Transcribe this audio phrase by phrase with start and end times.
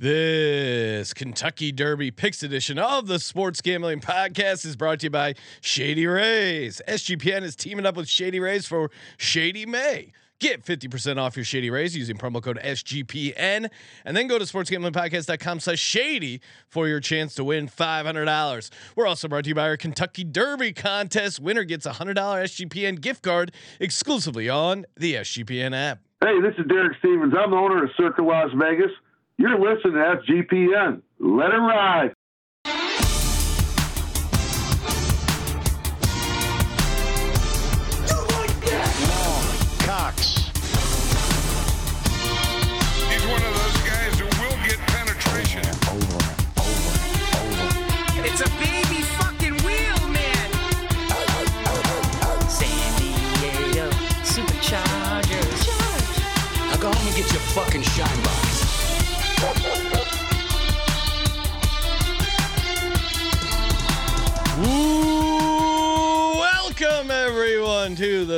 [0.00, 5.34] This Kentucky Derby Picks edition of the Sports Gambling Podcast is brought to you by
[5.60, 6.80] Shady Rays.
[6.88, 10.12] SGPN is teaming up with Shady Rays for Shady May.
[10.38, 13.68] Get 50% off your Shady Rays using promo code SGPN
[14.06, 18.70] and then go to sportsgamblingpodcast.com slash shady for your chance to win $500.
[18.96, 21.40] We're also brought to you by our Kentucky Derby contest.
[21.40, 25.98] Winner gets a $100 SGPN gift card exclusively on the SGPN app.
[26.22, 27.34] Hey, this is Derek Stevens.
[27.38, 28.92] I'm the owner of Circa Las Vegas.
[29.40, 31.00] You're listening to SGPN.
[31.18, 32.12] Let it ride.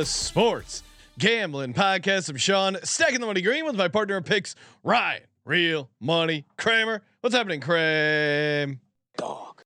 [0.02, 0.82] The Sports
[1.16, 2.28] Gambling Podcast.
[2.28, 7.02] I'm Sean, stacking the money green with my partner in picks, Ryan, Real Money Kramer.
[7.20, 8.80] What's happening, Kramer?
[9.16, 9.62] Dog.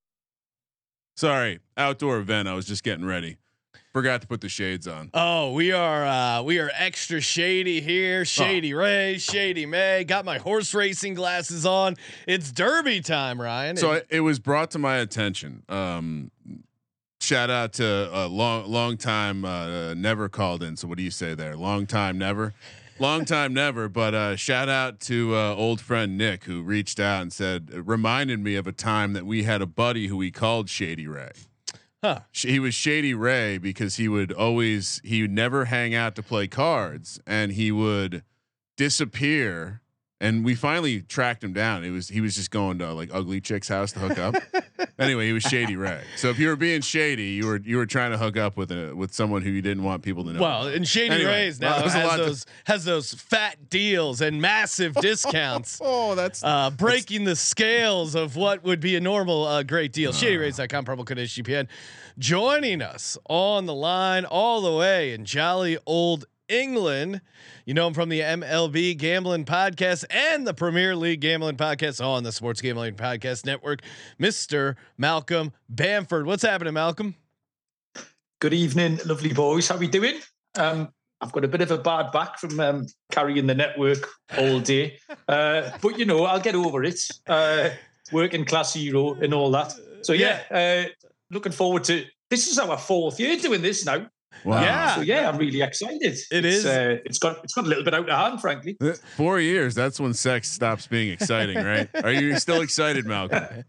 [1.17, 2.49] Sorry, outdoor event.
[2.49, 3.39] I was just getting ready.
[3.95, 5.09] Forgot to put the shades on.
[5.15, 8.27] Oh, we are uh we are extra shady here.
[8.27, 10.05] Shady Ray, Shady May.
[10.05, 11.97] Got my horse racing glasses on.
[12.29, 13.79] It's Derby time, Ryan.
[13.79, 15.63] So And- I, it was brought to my attention.
[15.71, 16.31] Um,
[17.27, 20.77] shout out to a long, long time uh, never called in.
[20.77, 21.57] So what do you say there?
[21.57, 22.55] Long time never,
[23.01, 23.89] long time never.
[23.89, 28.39] But uh, shout out to uh, old friend Nick who reached out and said reminded
[28.39, 31.33] me of a time that we had a buddy who we called Shady Ray.
[32.03, 32.21] Huh.
[32.31, 36.47] He was Shady Ray because he would always he would never hang out to play
[36.47, 38.23] cards and he would
[38.77, 39.81] disappear
[40.21, 41.85] and we finally tracked him down.
[41.85, 44.35] It was he was just going to like ugly chick's house to hook up.
[44.99, 46.03] anyway, he was Shady Ray.
[46.17, 48.71] So if you were being shady, you were you were trying to hook up with
[48.73, 50.41] a with someone who you didn't want people to know.
[50.41, 54.21] well, and Shady Anyway, Rays now a has lot to- those has those fat deals
[54.23, 55.81] and massive discounts.
[55.85, 60.13] oh, that's uh, breaking the scales of what would be a normal uh, great deal.
[60.13, 61.69] ShadyRays.com, promo code SGPN.
[62.19, 67.21] Joining us on the line all the way in jolly old England.
[67.65, 72.23] You know him from the MLB Gambling Podcast and the Premier League Gambling Podcast on
[72.23, 73.83] the Sports Gambling Podcast Network,
[74.21, 74.77] Mr.
[74.97, 76.27] Malcolm Bamford.
[76.27, 77.15] What's happening, Malcolm?
[78.41, 79.69] Good evening, lovely boys.
[79.69, 80.21] How are we doing?
[80.57, 84.61] Um, I've got a bit of a bad back from um, carrying the network all
[84.61, 84.99] day,
[85.29, 87.01] uh, but you know I'll get over it.
[87.27, 87.71] Uh,
[88.13, 89.75] working class hero and all that.
[90.03, 90.91] So yeah, uh,
[91.31, 92.05] looking forward to.
[92.29, 94.07] This is our fourth year doing this now.
[94.47, 94.61] Wow.
[94.63, 94.95] Yeah.
[94.95, 96.01] So yeah, I'm really excited.
[96.03, 96.67] It it's, is.
[96.67, 98.77] Uh, it's got it's got a little bit out of hand, frankly.
[99.17, 99.75] Four years.
[99.75, 101.89] That's when sex stops being exciting, right?
[102.03, 103.65] Are you still excited, Malcolm?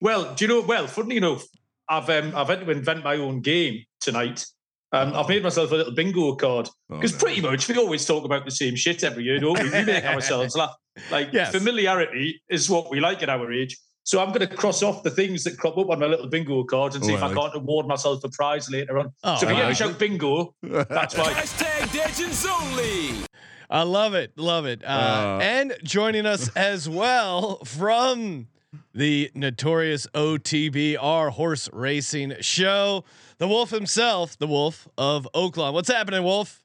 [0.00, 0.60] Well, do you know?
[0.60, 1.44] Well, funnily enough,
[1.88, 4.44] I've um, I've had to invent my own game tonight.
[4.92, 7.18] Um, I've made myself a little bingo card Oh, because no.
[7.18, 9.68] pretty much we always talk about the same shit every year, don't we?
[9.68, 10.74] We make ourselves laugh.
[11.10, 11.50] Like Yes.
[11.50, 13.76] familiarity is what we like at our age.
[14.06, 16.62] So I'm going to cross off the things that crop up on my little bingo
[16.64, 19.12] card and see Oh, if I I can't award myself a prize later on.
[19.24, 21.32] Oh, so if you I hear me shout bingo, that's why.
[21.32, 23.24] Hashtag Legends Only.
[23.70, 24.84] I love it, love it.
[24.84, 28.48] Uh, Uh, and joining us as well from
[28.92, 33.04] the notorious OTBR horse racing show,
[33.38, 35.72] the Wolf himself, the Wolf of Oaklawn.
[35.72, 36.62] What's happening, Wolf?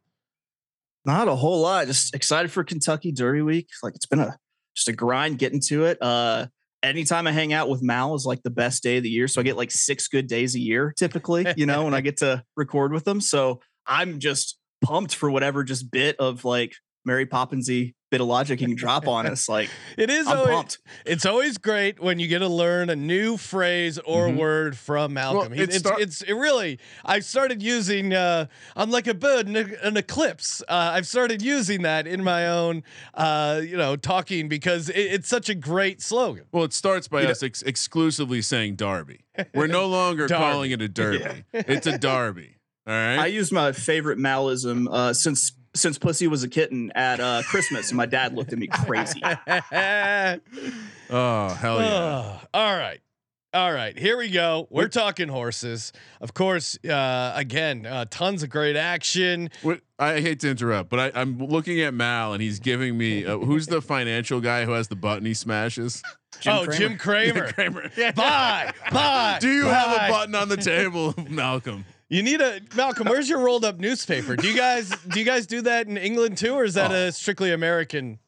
[1.06, 1.88] Not a whole lot.
[1.88, 3.70] Just excited for Kentucky Derby Week.
[3.82, 4.38] Like it's been a
[4.76, 5.98] just a grind getting to it.
[6.02, 6.48] Uh
[6.84, 9.28] anytime I hang out with Mal is like the best day of the year.
[9.28, 12.18] So I get like six good days a year typically, you know, when I get
[12.18, 13.22] to record with them.
[13.22, 16.74] So I'm just pumped for whatever just bit of like
[17.06, 19.48] Mary Poppinsy bit of logic you can drop on us.
[19.48, 20.78] Like It is I'm always, pumped.
[21.06, 24.38] it's always great when you get to learn a new phrase or Mhm.
[24.38, 25.54] word from Malcolm.
[25.54, 26.80] He- it it's, start- it's it really.
[27.06, 28.16] I started using.
[28.16, 30.64] Uh, I'm like a bird in a- an eclipse.
[30.68, 32.82] Uh, I've started using that in my own,
[33.14, 36.46] uh, you know, talking because it, it's such a great slogan.
[36.52, 39.20] Well, it starts by You us ex- exclusively saying Darby.
[39.54, 40.52] We're no longer Darby.
[40.52, 41.44] calling it a Derby.
[41.54, 42.56] It's a Darby.
[42.88, 43.14] All right.
[43.14, 43.34] I right.
[43.34, 47.98] used my favorite Malism uh since since Pussy was a kitten at uh Christmas and
[47.98, 49.22] my dad looked at me crazy.
[49.24, 50.40] oh
[51.10, 51.90] hell yeah!
[51.90, 53.02] Oh, all right.
[53.52, 54.68] All right, here we go.
[54.70, 55.92] We're talking horses.
[56.22, 59.50] Of course, uh, again, uh, tons of great action.
[59.64, 63.26] What, I hate to interrupt, but I, I'm looking at Mal and he's giving me
[63.26, 66.04] uh, who's the financial guy who has the button he smashes.
[66.46, 67.52] oh, Jim Cramer.
[67.52, 67.90] Kramer.
[68.16, 68.72] Bye.
[68.92, 69.38] Bye.
[69.42, 71.86] Do you have a button on the table, Malcolm?
[72.10, 73.08] You need a Malcolm.
[73.08, 74.36] Where's your rolled up newspaper?
[74.36, 77.12] Do you guys do you guys do that in England too, or is that a
[77.12, 78.20] strictly American?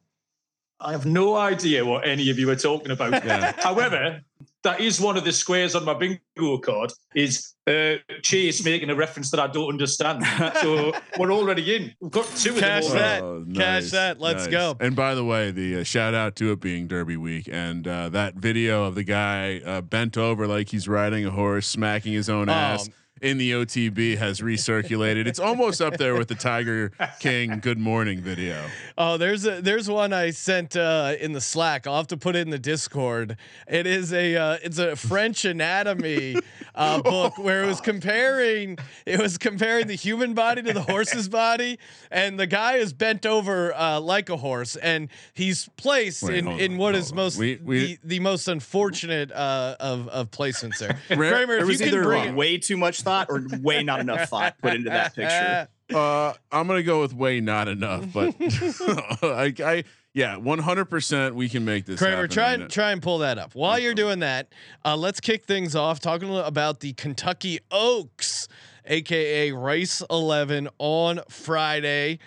[0.80, 3.24] I have no idea what any of you are talking about.
[3.24, 3.54] Yeah.
[3.58, 4.22] However,
[4.64, 6.92] that is one of the squares on my bingo card.
[7.16, 10.24] Is uh, Chase making a reference that I don't understand?
[10.62, 11.94] So we're already in.
[12.00, 13.00] We've got two Cash of them.
[13.00, 13.24] that.
[13.24, 13.54] already.
[13.54, 14.20] Cash that.
[14.20, 14.76] Let's go.
[14.80, 18.10] And by the way, the uh, shout out to it being Derby week and uh,
[18.10, 22.30] that video of the guy uh, bent over like he's riding a horse, smacking his
[22.30, 22.90] own ass.
[23.22, 25.28] In the OTB has recirculated.
[25.28, 28.66] It's almost up there with the Tiger King "Good Morning" video.
[28.98, 31.86] Oh, there's a there's one I sent uh, in the Slack.
[31.86, 33.38] I'll have to put it in the Discord.
[33.68, 36.36] It is a uh, it's a French anatomy
[36.74, 41.30] uh, book where it was comparing it was comparing the human body to the horse's
[41.30, 41.78] body,
[42.10, 46.46] and the guy is bent over uh, like a horse, and he's placed Wait, in
[46.48, 47.04] hold in on, what on.
[47.14, 50.98] most We- we- the, the most unfortunate uh, of of placements there.
[51.16, 53.84] Rare- Kramer, There if was you can either bring way too much thought or way
[53.84, 55.68] not enough thought put into that picture.
[55.92, 61.50] Uh, I'm gonna go with way not enough, but I, I yeah, 100 percent we
[61.50, 62.00] can make this.
[62.00, 62.30] Kramer, happen.
[62.30, 63.56] try and try and pull that up.
[63.56, 64.54] While you're doing that,
[64.86, 68.48] uh, let's kick things off talking about the Kentucky Oaks,
[68.86, 72.20] aka Rice 11, on Friday.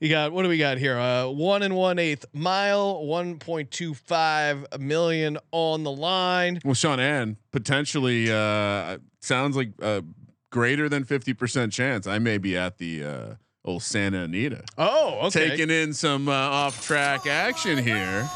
[0.00, 0.96] You got what do we got here?
[0.96, 6.60] Uh, one and one eighth mile, 1.25 million on the line.
[6.64, 10.04] Well, Sean Ann potentially uh, sounds like a
[10.50, 13.34] greater than 50 percent chance I may be at the uh,
[13.64, 14.64] old Santa Anita.
[14.76, 15.50] Oh, okay.
[15.50, 18.28] taking in some uh, off track action here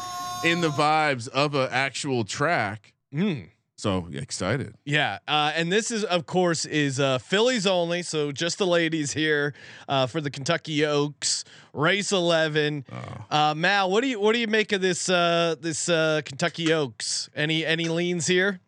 [0.43, 2.93] in the vibes of an actual track.
[3.13, 3.49] Mm.
[3.75, 4.75] So excited.
[4.85, 8.01] Yeah, uh, and this is, of course, is uh, fillies only.
[8.01, 9.53] So just the ladies here
[9.89, 11.43] uh, for the Kentucky Oaks
[11.73, 12.85] race eleven.
[12.91, 13.25] Oh.
[13.35, 16.71] Uh, Mal, what do you what do you make of this uh, this uh, Kentucky
[16.71, 17.29] Oaks?
[17.35, 18.61] Any any leans here?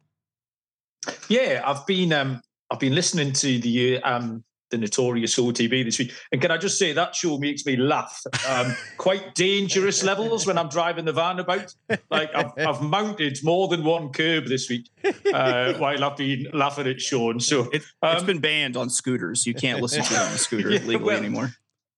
[1.30, 2.42] Yeah, I've been um,
[2.72, 6.80] I've been listening to the um, the notorious OTB this week, and can I just
[6.80, 8.20] say that show makes me laugh.
[8.50, 11.74] Um, quite dangerous levels when I'm driving the van about.
[12.10, 14.90] Like I've, I've mounted more than one curb this week
[15.34, 17.40] uh, while I've been laughing at Sean.
[17.40, 19.46] So it, has Um, been banned on scooters.
[19.46, 21.52] You can't listen to it on a scooter Yeah, legally well, anymore.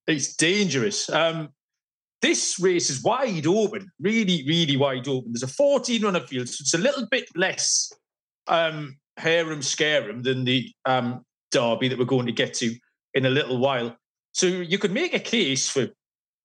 [0.05, 1.09] It's dangerous.
[1.09, 1.49] Um,
[2.21, 5.31] this race is wide open, really, really wide open.
[5.31, 7.91] There's a 14 runner field, so it's a little bit less
[8.47, 12.75] um, harem scarum than the um, derby that we're going to get to
[13.13, 13.95] in a little while.
[14.31, 15.87] So you could make a case for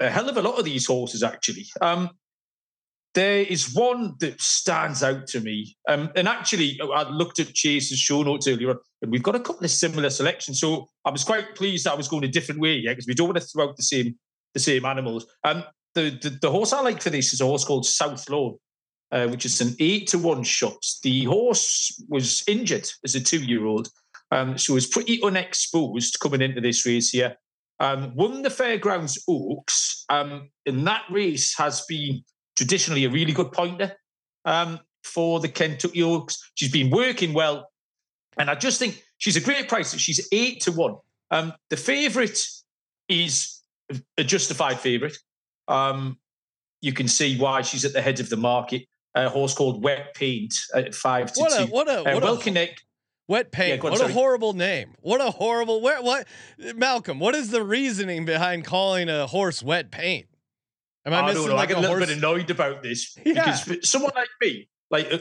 [0.01, 1.67] a hell of a lot of these horses, actually.
[1.81, 2.11] Um,
[3.15, 5.77] there is one that stands out to me.
[5.89, 9.65] Um, and actually, I looked at Chase's show notes earlier and we've got a couple
[9.65, 10.61] of similar selections.
[10.61, 13.15] So I was quite pleased that I was going a different way, yeah, because we
[13.15, 14.17] don't want to throw out the same
[14.55, 15.27] the same animals.
[15.45, 15.65] Um,
[15.95, 18.57] the, the the horse I like for this is a horse called Southlawn,
[19.13, 20.85] uh, which is an eight to one shot.
[21.03, 23.89] The horse was injured as a two year old,
[24.31, 27.37] um, so was pretty unexposed coming into this race here.
[27.79, 32.23] Um, won the Fairgrounds Oaks, um, and that race has been
[32.57, 33.93] traditionally a really good pointer
[34.45, 36.51] um, for the Kentucky Oaks.
[36.55, 37.69] She's been working well,
[38.39, 39.95] and I just think she's a great price.
[39.99, 40.97] She's eight to one.
[41.31, 42.39] Um, the favourite
[43.09, 43.61] is
[44.17, 45.19] a justified favourite.
[45.69, 46.19] Um,
[46.81, 48.87] you can see why she's at the head of the market.
[49.15, 51.71] A horse called Wet Paint at five to What a two.
[51.73, 52.85] what a Uh, what well a connect.
[53.29, 53.83] wet paint.
[53.83, 54.95] Yeah, on, what a horrible name.
[55.01, 56.27] What a horrible where what
[56.77, 57.19] Malcolm.
[57.19, 60.27] What is the reasoning behind calling a horse wet paint?
[61.05, 61.55] Am I, I, missing know.
[61.57, 62.09] like I get a, a little horse?
[62.09, 63.33] bit annoyed about this Yeah.
[63.67, 65.19] because someone like me, like uh,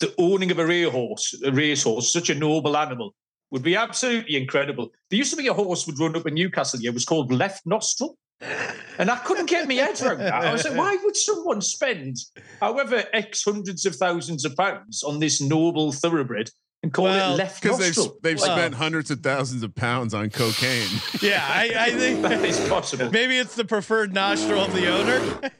[0.00, 3.14] the owning of a rare horse, a racehorse, such a noble animal,
[3.52, 4.90] would be absolutely incredible.
[5.10, 6.80] There used to be a horse would run up in Newcastle.
[6.82, 8.18] It was called Left Nostril.
[8.40, 10.32] And I couldn't get my head around that.
[10.32, 12.16] I was like, why would someone spend
[12.60, 16.50] however X hundreds of thousands of pounds on this noble thoroughbred
[16.82, 20.14] and call Well, it Left Because they've they've Well- spent hundreds of thousands of pounds
[20.14, 20.88] on cocaine.
[21.20, 23.10] yeah, I, I think that is possible.
[23.10, 25.50] maybe it's the preferred nostril of the owner.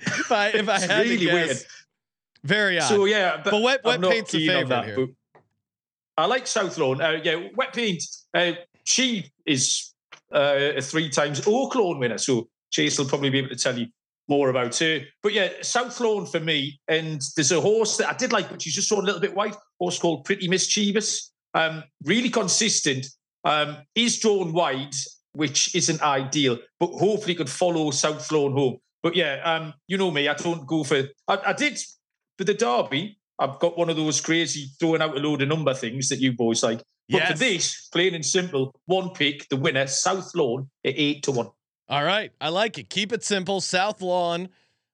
[0.00, 1.32] if I if I had to really guess.
[1.48, 1.58] weird.
[2.44, 2.88] Very odd.
[2.88, 5.08] So yeah, but, But wet- wet paint's on favourite that, here.
[6.16, 7.00] I like Southlawn.
[7.00, 8.02] Uh, yeah, wet paint.
[8.32, 8.52] Uh,
[8.84, 9.87] she is
[10.32, 13.86] uh, a three times Oaklawn winner, so Chase will probably be able to tell you
[14.28, 15.00] more about her.
[15.22, 16.78] But yeah, Southlawn for me.
[16.86, 19.34] And there's a horse that I did like, but she's just so a little bit
[19.34, 19.56] white.
[19.80, 21.32] Horse called Pretty Mischievous.
[21.54, 23.06] Um, really consistent.
[23.44, 24.94] Um, is drawn wide,
[25.32, 28.78] which isn't ideal, but hopefully could follow Southlawn home.
[29.02, 31.04] But yeah, um, you know me, I don't go for.
[31.28, 31.78] I, I did
[32.36, 33.18] for the Derby.
[33.38, 36.32] I've got one of those crazy throwing out a load of number things that you
[36.32, 36.78] boys like.
[37.10, 37.32] But Yes.
[37.32, 41.48] for this, plain and simple, one pick, the winner, Southlawn at eight to one.
[41.88, 42.90] All right, I like it.
[42.90, 43.60] Keep it simple.
[43.60, 44.48] Southlawn.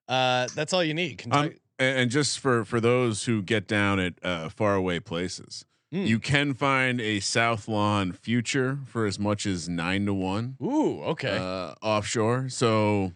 [0.06, 1.18] Uh, that's all you need.
[1.18, 1.54] Kentucky.
[1.54, 6.08] Um, and, and just for for those who get down at uh, faraway places, Mm.
[6.08, 11.36] you can find a Southlawn future for as much as nine to one Ooh, okay.
[11.36, 12.48] uh, offshore.
[12.48, 13.12] So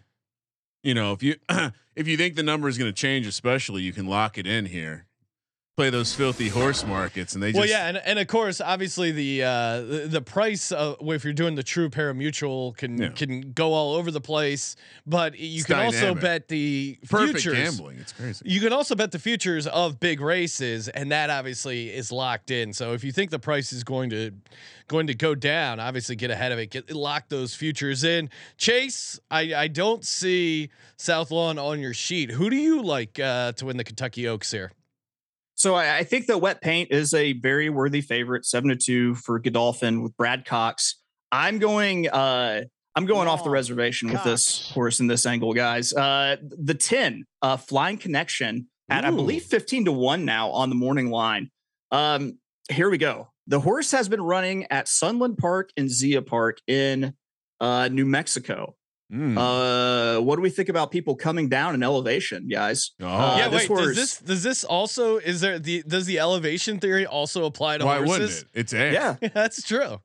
[0.83, 1.35] you know, if you
[1.95, 4.65] if you think the number is going to change, especially, you can lock it in
[4.67, 5.05] here.
[5.79, 9.13] Play those filthy horse markets, and they Well, just yeah, and, and of course, obviously
[9.13, 13.07] the uh, the, the price of if you're doing the true parimutuel can Yeah.
[13.11, 14.75] can go all over the place,
[15.07, 17.77] but you It's can also bet the perfect futures.
[17.77, 17.97] gambling.
[17.97, 18.43] It's crazy.
[18.45, 22.73] You can also bet the futures of big races, and that obviously is locked in.
[22.73, 24.31] So if you think the price is going to
[24.89, 26.71] going to go down, obviously get ahead of it.
[26.71, 28.29] Get lock those futures in.
[28.57, 32.31] Chase, I I don't see Southlawn on your sheet.
[32.31, 34.73] Who do you like uh, to win the Kentucky Oaks here?
[35.59, 39.13] So I, I think that wet paint is a very worthy favorite, seven to two
[39.15, 40.95] for Godolphin with Brad Cox.
[41.31, 42.09] I'm going.
[42.09, 42.63] uh
[42.95, 45.93] I'm going off the Long reservation with this horse in this angle, guys.
[45.93, 50.75] Uh The ten, uh, Flying Connection at I believe fifteen to one now on the
[50.75, 51.51] morning line.
[51.91, 52.39] Um,
[52.71, 53.27] here we go.
[53.47, 57.13] The horse has been running at Sunland Park and Zia Park in
[57.59, 58.75] uh, New Mexico.
[59.11, 59.37] Mm.
[59.37, 62.91] Uh, what do we think about people coming down in elevation, guys?
[63.01, 63.77] oh, uh, yeah, this wait.
[63.77, 67.85] Does this does this also is there the does the elevation theory also apply to
[67.85, 68.09] why horses?
[68.09, 68.47] wouldn't it?
[68.53, 68.93] It's air.
[68.93, 69.99] Yeah, That's true.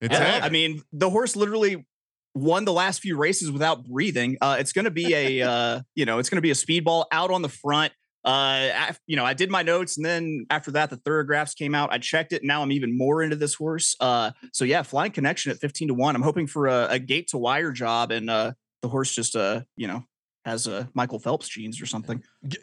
[0.00, 0.42] it's Yeah, air.
[0.42, 1.86] I mean, the horse literally
[2.34, 4.38] won the last few races without breathing.
[4.40, 7.04] Uh, it's going to be a, uh, you know, it's going to be a speedball
[7.12, 7.92] out on the front.
[8.24, 11.74] Uh, af- you know, I did my notes, and then after that, the thoroughgraphs came
[11.74, 11.92] out.
[11.92, 12.42] I checked it.
[12.44, 13.96] Now I'm even more into this horse.
[14.00, 16.14] Uh, so yeah, flying connection at 15 to one.
[16.16, 19.62] I'm hoping for a, a gate to wire job, and uh, the horse just, uh,
[19.76, 20.04] you know,
[20.44, 22.22] has uh, Michael Phelps genes or something.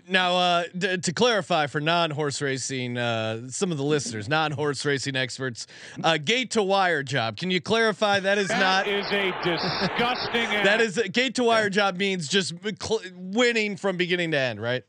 [0.09, 5.15] Now, uh, d- to clarify for non-horse racing, uh, some of the listeners, non-horse racing
[5.15, 5.67] experts,
[6.03, 7.38] uh, gate to wire job.
[7.38, 8.88] Can you clarify that is not?
[8.88, 14.31] is a disgusting That is gate to wire job means just cl- winning from beginning
[14.31, 14.83] to end, right?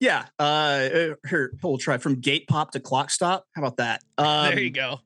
[0.00, 0.26] Yeah.
[0.38, 3.44] Uh, uh, here, we'll try from gate pop to clock stop.
[3.54, 4.02] How about that?
[4.18, 5.00] Um, there you go.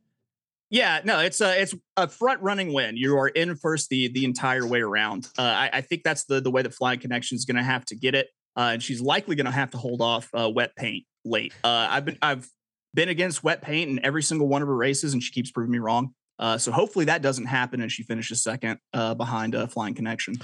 [0.70, 2.96] Yeah, no, it's a it's a front running win.
[2.96, 5.28] You are in first the the entire way around.
[5.36, 7.84] Uh, I, I think that's the the way that Flying Connection is going to have
[7.86, 10.76] to get it, uh, and she's likely going to have to hold off uh, wet
[10.76, 11.52] paint late.
[11.64, 12.48] Uh, I've been I've
[12.94, 15.72] been against wet paint in every single one of her races, and she keeps proving
[15.72, 16.14] me wrong.
[16.38, 20.36] Uh, so hopefully that doesn't happen, and she finishes second uh, behind uh, Flying Connection.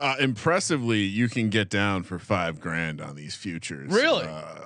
[0.00, 3.92] Uh, impressively, you can get down for five grand on these futures.
[3.92, 4.24] Really?
[4.26, 4.60] Uh,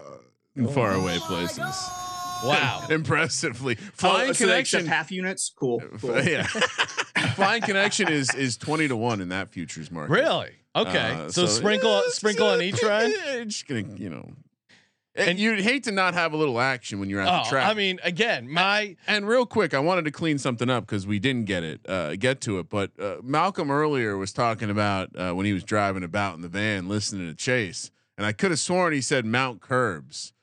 [0.56, 1.58] in faraway places.
[2.44, 2.86] Wow.
[2.90, 4.86] Impressively, flying Oh, so connection.
[4.86, 5.52] half units.
[5.56, 5.80] Cool.
[6.00, 6.22] cool.
[6.22, 6.42] yeah,
[7.34, 10.12] flying connection is is twenty to one in that futures market.
[10.12, 10.50] Really?
[10.76, 10.98] Okay.
[11.12, 13.12] Uh, so, sprinkle eh, sprinkle on each ride.
[13.46, 14.30] Just gonna, you know.
[15.18, 17.50] And- And you'd hate to not have a little action when you're at Oh, the
[17.50, 17.66] track.
[17.68, 21.18] I mean, again, my And real quick, I wanted to clean something up because we
[21.18, 22.68] didn't get it, uh, get to it.
[22.70, 26.48] But uh, Malcolm earlier was talking about uh, when he was driving about in the
[26.48, 30.34] van, listening to Chase, and I could have sworn he said Mount Curbs,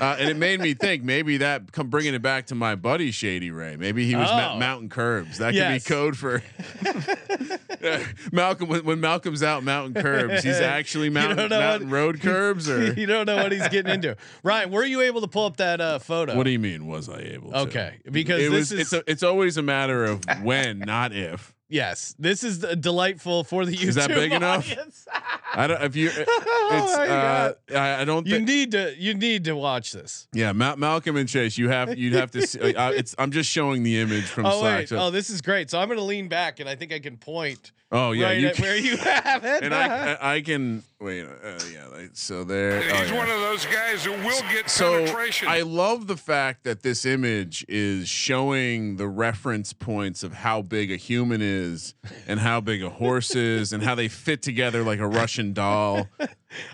[0.00, 3.10] uh, and it made me think maybe that come bringing it back to my buddy
[3.10, 3.76] Shady Ray.
[3.76, 4.58] Maybe he was Ma- Oh.
[4.58, 5.38] Mountain Curbs.
[5.38, 5.84] That could Yes.
[5.84, 6.42] be code for
[8.32, 8.68] Malcolm.
[8.68, 13.06] When, when Malcolm's out Mountain Curbs, he's actually mountain, mountain what- road curbs, or you
[13.06, 14.16] don't know what he's getting into.
[14.42, 16.36] Ryan, were you able to pull up that uh, photo?
[16.36, 16.86] what do you mean?
[16.86, 17.52] Was I able?
[17.52, 17.58] to?
[17.60, 18.72] Okay, because it this was.
[18.72, 21.54] is It's a, it's always a matter of when, not if.
[21.70, 24.70] Yes, this is delightful for the YouTube Is that big enough?
[25.54, 25.82] I don't.
[25.82, 26.28] If you, it's.
[26.28, 30.28] Oh uh, I, I don't you need to you need to watch this.
[30.32, 31.56] Yeah, Ma- Malcolm and Chase.
[31.56, 31.96] You have.
[31.98, 32.46] You'd have to.
[32.46, 33.14] See, uh, it's.
[33.18, 34.78] I'm just showing the image from Oh Slack.
[34.80, 35.70] wait, so- oh this is great.
[35.70, 38.48] So I'm gonna lean back and I think I can point oh yeah, right you
[38.48, 39.62] at can, where you have it.
[39.64, 41.24] and I, I I can wait.
[41.24, 42.78] Uh, yeah, like, so there.
[42.78, 43.16] oh, He's yeah.
[43.16, 45.48] one of those guys who will get so penetration.
[45.48, 50.90] I love the fact that this image is showing the reference points of how big
[50.90, 51.94] a human is
[52.26, 56.08] and how big a horse is and how they fit together like a Russian doll.
[56.20, 56.28] a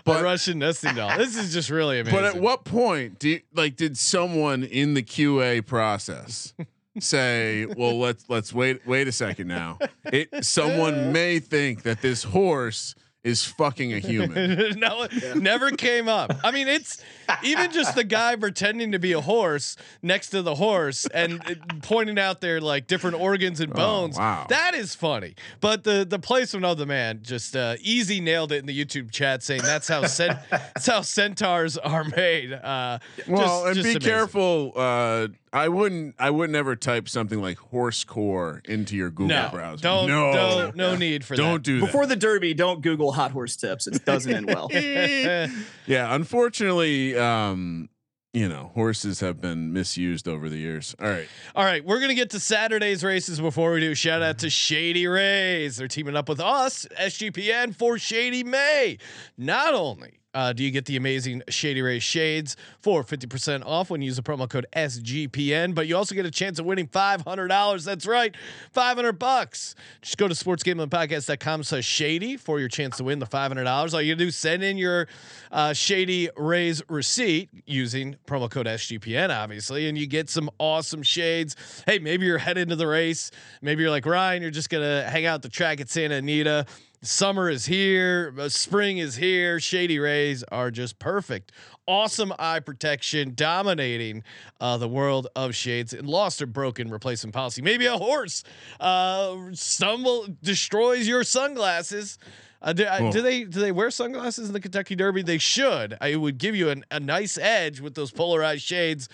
[0.05, 1.17] But Russian nesting doll.
[1.17, 2.19] This is just really amazing.
[2.19, 6.53] but at what point do you, like did someone in the QA process
[6.99, 9.79] say, "Well, let's let's wait wait a second now.
[10.05, 12.95] It someone may think that this horse
[13.27, 16.31] is fucking a human." no, it never came up.
[16.43, 17.03] I mean, it's
[17.43, 21.41] even just the guy pretending to be a horse next to the horse and
[21.83, 24.17] pointing out their like different organs and bones.
[24.17, 24.45] Oh, wow.
[24.49, 25.35] That is funny.
[25.61, 29.11] But the the placement of the man just uh, easy nailed it in the YouTube
[29.11, 32.53] chat, saying that's how cent- that's how centaurs are made.
[32.53, 34.01] Uh, Well, just- and just be amazing.
[34.01, 34.73] careful.
[34.75, 36.15] Uh, I wouldn't.
[36.19, 39.81] I would never type something like horse core into your Google No, browser.
[39.81, 41.41] don't, no, don't, no need for that.
[41.41, 43.87] don't do Before the Derby, don't Google hot horse tips.
[43.87, 44.69] It doesn't end well.
[45.87, 47.89] Yeah, unfortunately, um,
[48.33, 50.95] you know, horses have been misused over the years.
[51.01, 51.27] All right.
[51.55, 53.95] All right, we're gonna get to Saturday's races before we do.
[53.95, 55.77] Shout out to Shady Rays.
[55.77, 58.97] They're teaming up with us, SGPN, for Shady May.
[59.37, 64.03] Not only uh, do you get the amazing Shady Ray shades for 50% off when
[64.03, 65.73] you use the promo code SGPN.
[65.73, 67.83] But you also get a chance of winning $500.
[67.83, 68.35] That's right,
[68.71, 69.73] 500 bucks.
[70.03, 73.93] Just go to sportsgamblingpodcast.com slash shady for your chance to win the $500.
[73.95, 75.07] All you do is send in your
[75.51, 81.55] uh, Shady Rays receipt using promo code SGPN, obviously, and you get some awesome shades.
[81.87, 83.31] Hey, maybe you're heading to the race.
[83.63, 86.67] Maybe you're like Ryan, you're just going to hang out the track at Santa Anita.
[87.03, 89.59] Summer is here, uh, spring is here.
[89.59, 91.51] Shady Rays are just perfect.
[91.85, 94.23] Awesome eye protection, dominating
[94.59, 97.61] uh, the world of shades and lost or broken replacement policy.
[97.61, 98.43] Maybe a horse
[98.79, 102.17] uh, stumble destroys your sunglasses.
[102.61, 105.21] Uh, do, uh, do they do they wear sunglasses in the Kentucky Derby?
[105.21, 105.95] They should.
[106.01, 109.07] I would give you an, a nice edge with those polarized shades.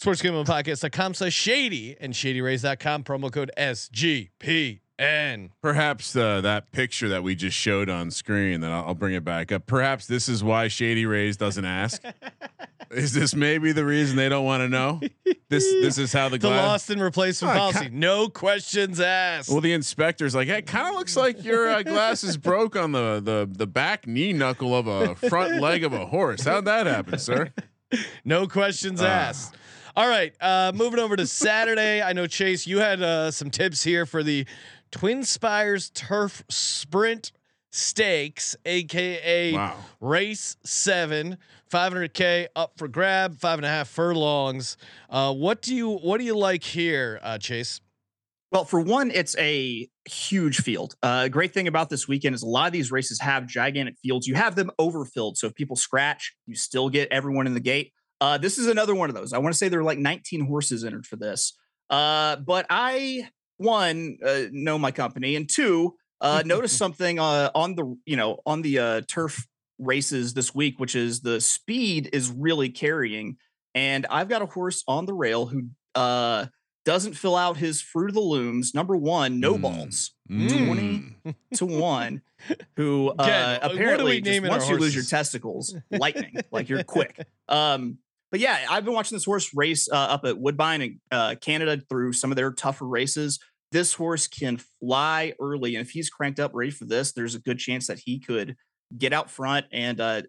[0.00, 3.50] Sportsgamblingpodcast.com slash shady and shadyrays.com promo code
[5.00, 5.50] SGPN.
[5.62, 9.24] Perhaps uh, that picture that we just showed on screen, that I'll, I'll bring it
[9.24, 9.66] back up.
[9.66, 12.02] Perhaps this is why Shady Rays doesn't ask.
[12.90, 15.00] is this maybe the reason they don't want to know?
[15.48, 16.66] This this is how the, The glass.
[16.68, 17.86] lost and replacement Ah, policy.
[17.90, 19.48] ki- No questions asked.
[19.50, 22.92] Well, the inspector's like, hey, it kind of looks like your uh, glasses broke on
[22.92, 26.44] the, the the back knee knuckle of a front leg of a horse.
[26.44, 27.52] How'd that happen, sir?
[28.24, 29.06] no questions Ah.
[29.06, 29.56] asked.
[29.96, 32.00] All right, uh, moving over to Saturday.
[32.00, 34.46] I know Chase, you had uh, some tips here for the
[34.90, 37.32] Twin Spires Turf Sprint
[37.72, 39.76] Stakes, aka Wow.
[40.00, 41.38] Race Seven,
[41.72, 44.76] 500k up for grab, five and a half furlongs.
[45.08, 47.80] Uh, what do you what do you like here, uh, Chase?
[48.50, 50.96] Well, for one, it's a huge field.
[51.04, 54.26] Uh, great thing about this weekend is a lot of these races have gigantic fields.
[54.26, 57.92] You have them overfilled, so if people scratch, you still get everyone in the gate.
[58.20, 59.32] Uh, this is another one of those.
[59.32, 61.56] I want to say there are like 19 horses entered for this.
[61.88, 63.28] Uh, but I
[63.60, 68.38] one uh, know my company, and two uh, noticed something uh, on the you know
[68.46, 69.46] on the uh, turf
[69.78, 73.36] races this week, which is the speed is really carrying.
[73.74, 76.46] And I've got a horse on the rail who uh,
[76.84, 78.74] doesn't fill out his fruit of the looms.
[78.74, 79.60] Number one, no Mm.
[79.62, 80.64] balls, Mm.
[80.66, 82.22] 20 to one.
[82.76, 87.26] Who uh, what apparently just once you lose your testicles, lightning, like you're quick.
[87.48, 87.98] Um,
[88.30, 91.82] but yeah, I've been watching this horse race uh, up at Woodbine in uh, Canada
[91.90, 93.38] through some of their tougher races.
[93.72, 97.40] This horse can fly early, and if he's cranked up ready for this, there's a
[97.40, 98.56] good chance that he could
[98.96, 100.22] get out front and uh,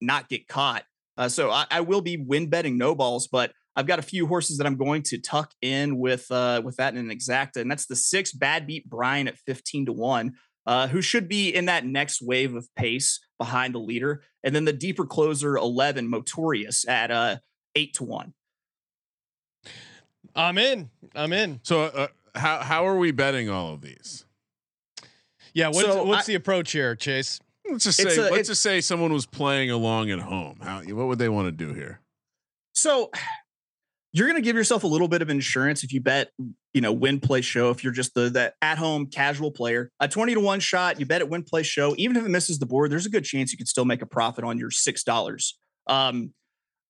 [0.00, 0.84] not get caught.
[1.16, 4.58] Uh, so I, I will be win betting Nobals, but I've got a few horses
[4.58, 7.86] that I'm going to tuck in with uh, with that in an exacta, and that's
[7.86, 10.34] the six Bad Beat Brian at 15 to one,
[10.66, 14.64] uh, who should be in that next wave of pace behind the leader, and then
[14.64, 17.36] the deeper closer 11 Motorious at uh,
[17.74, 18.34] eight to one.
[20.36, 20.90] I'm in.
[21.14, 21.60] I'm in.
[21.62, 24.24] So uh, how how are we betting all of these?
[25.52, 25.68] Yeah.
[25.68, 27.40] What's, So what's I- the approach here, Chase?
[27.70, 30.58] Let's just say a- let's just say someone was playing along at home.
[30.62, 32.00] How what would they want to do here?
[32.74, 33.10] So
[34.12, 36.30] you're going to give yourself a little bit of insurance if you bet,
[36.72, 37.70] you know, win play show.
[37.70, 41.06] If you're just the that at home casual player, a 20 to one shot, you
[41.06, 41.94] bet at win play show.
[41.98, 44.06] Even if it misses the board, there's a good chance you could still make a
[44.06, 45.58] profit on your six dollars.
[45.86, 46.32] Um,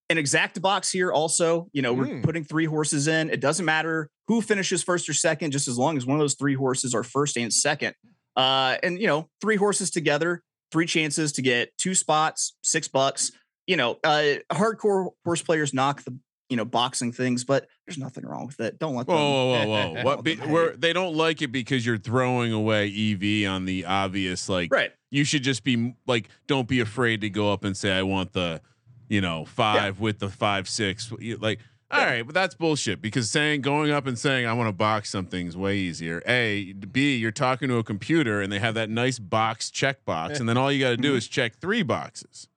[0.09, 2.23] an exact box here also, you know, we're Mm.
[2.23, 3.29] putting three horses in.
[3.29, 6.35] It doesn't matter who finishes first or second, just as long as one of those
[6.35, 7.95] three horses are first and second.
[8.35, 13.31] Uh, and you know, three horses together, three chances to get two spots, six bucks.
[13.67, 16.17] You know, uh, hardcore horse players knock the
[16.49, 18.77] you know boxing things, but there's nothing wrong with it.
[18.77, 19.67] Don't let Whoa, them.
[19.67, 20.03] whoa, whoa, whoa!
[20.03, 20.23] What?
[20.23, 20.35] Be,
[20.77, 24.47] they don't like it because you're throwing away EV on the obvious.
[24.47, 24.91] Like, Right.
[25.09, 28.33] you should just be like, don't be afraid to go up and say, I want
[28.33, 28.61] the,
[29.09, 31.11] you know, five with the five six.
[31.19, 31.59] You- Like,
[31.91, 33.01] all right, but that's bullshit.
[33.01, 36.21] Because saying going up and saying I want to box something's way easier.
[36.27, 40.49] A, B, you're talking to a computer and they have that nice box checkbox, and
[40.49, 42.47] then all you got to do is check three boxes.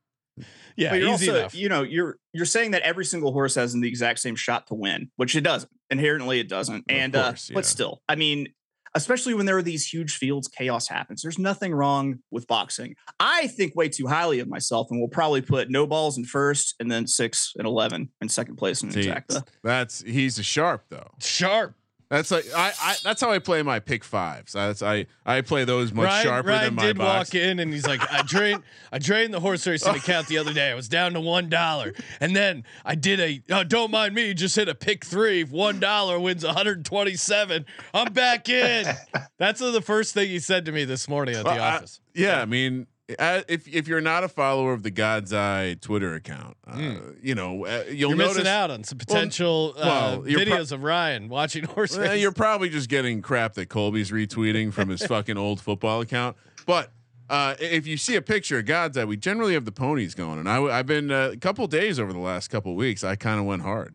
[0.77, 1.55] Yeah, but you're easy also, enough.
[1.57, 4.75] you know, you're you're saying that every single horse has the exact same shot to
[4.75, 5.73] win, which it doesn't.
[5.91, 6.85] Inherently, it doesn't.
[6.89, 7.55] And course, uh, yeah.
[7.55, 8.49] but still, I mean,
[8.95, 11.23] especially when there are these huge fields, chaos happens.
[11.23, 12.95] There's nothing wrong with boxing.
[13.21, 16.91] I think way too highly of myself, and will probably put Nobals in first, and
[16.91, 19.47] then six and eleven in second place in See, exacta.
[19.63, 21.11] That's he's a sharp though.
[21.21, 21.75] Sharp.
[22.11, 24.55] That's like I, I that's how I play my pick fives.
[24.55, 27.29] That's I I play those much Ryan, sharper Ryan than my did box.
[27.29, 30.55] walk in and he's like, I drained, I drained the horse racing account the other
[30.55, 30.71] day.
[30.71, 33.43] I was down to one dollar, and then I did a.
[33.51, 34.33] Oh, don't mind me.
[34.33, 35.45] Just hit a pick three.
[35.45, 37.67] One dollar wins 127.
[37.93, 38.87] I'm back in.
[39.39, 42.01] That's the first thing he said to me this morning at the Well, I- office.
[42.15, 46.57] Yeah, I mean, if if you're not a follower of the God's Eye Twitter account,
[46.67, 48.11] uh, you know uh, you'll.
[48.11, 51.65] You're notice missing out on some potential uh, well, you're pro- videos of Ryan watching
[51.75, 56.01] horse Well, you're probably just getting crap that Colby's retweeting from his fucking old football
[56.01, 56.37] account.
[56.67, 56.93] But
[57.31, 60.39] uh, if you see a picture of God's Eye, we generally have the ponies going,
[60.39, 63.05] and I, have been uh, a couple days over the last couple weeks.
[63.05, 63.95] I kind of went hard.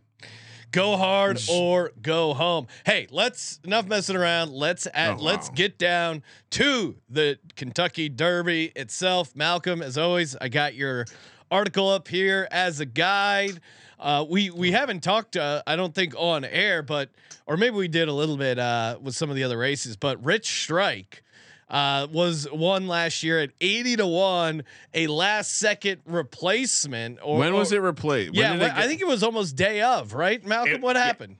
[0.73, 2.65] Go hard or go home.
[2.83, 4.51] Hey, let's enough messing around.
[4.51, 9.35] Let's at, Oh, let's get down to the Kentucky Derby itself.
[9.35, 11.05] Malcolm, as always, I got your
[11.51, 13.61] article up here as a guide.
[13.99, 17.11] Uh, we we haven't talked, uh, I don't think, on air, but
[17.45, 19.95] or maybe we did a little bit uh, with some of the other races.
[19.95, 21.23] But Rich Strike
[21.69, 27.19] uh, was won last year at eighty to one, a last second replacement.
[27.23, 28.31] Or when was or- it replaced?
[28.31, 30.75] When Yeah, did well, it I think it was almost day of, right, Malcolm?
[30.75, 31.03] It- what yeah.
[31.05, 31.37] happened?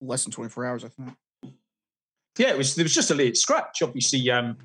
[0.00, 1.14] Less than 24 hours, I think.
[2.38, 3.82] Yeah, it was there was just a late scratch.
[3.82, 4.56] Obviously, um,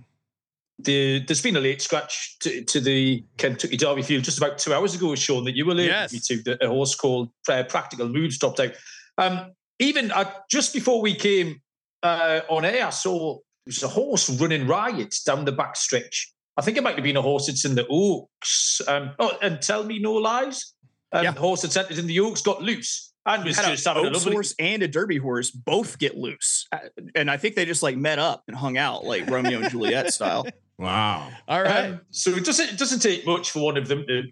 [0.79, 4.73] the there's been a late scratch to, to the Kentucky Derby field just about two
[4.73, 6.13] hours ago, Sean, that you were late Yes.
[6.13, 6.43] me to.
[6.43, 8.71] That a horse called uh, Practical Moves dropped out.
[9.17, 11.62] Um, even uh, just before we came
[12.03, 16.32] uh, on air, I saw there was a horse running riot down the back stretch.
[16.58, 18.82] I think it might have been a horse that's in the Oaks.
[18.88, 20.73] Um, oh, and tell me no lies.
[21.12, 21.32] Um, Yeah.
[21.32, 24.06] The horse that's entered in the Oaks got loose and was Had a just having
[24.06, 24.34] a Oaks lovely.
[24.34, 26.78] horse and a Derby horse both get loose, Uh,
[27.15, 30.13] and I think they just like met up and hung out like Romeo and Juliet
[30.13, 30.45] style.
[30.78, 31.30] wow.
[31.47, 31.91] All right.
[31.91, 34.23] Um, so it doesn't it doesn't take much for one of them to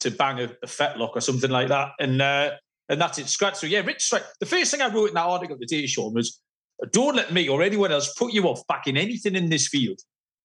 [0.00, 2.52] to bang a, a fetlock or something like that, and uh,
[2.88, 3.28] and that's it.
[3.28, 3.56] Scratch.
[3.56, 4.24] So yeah, Rich Strike.
[4.40, 6.40] The first thing I wrote in that article today, Sean, was
[6.92, 9.98] don't let me or anyone else put you off backing anything in this field,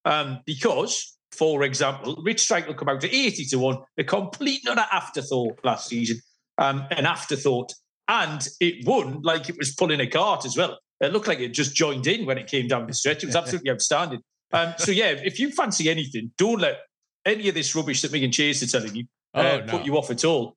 [0.06, 4.62] um, because for example, Rich Strike will come out to eighty to one, a complete
[4.67, 6.17] and utter afterthought last season,
[6.58, 7.74] um, an afterthought,
[8.08, 10.78] and it won like it was pulling a cart as well.
[11.02, 13.24] It looked like it just joined in when it came down the stretch.
[13.24, 14.22] It was absolutely outstanding.
[14.54, 16.82] Um, so yeah, if you fancy anything, don't let
[17.26, 19.72] any of this rubbish that me and Chase are telling you uh, Oh, no.
[19.78, 20.56] put you off at all.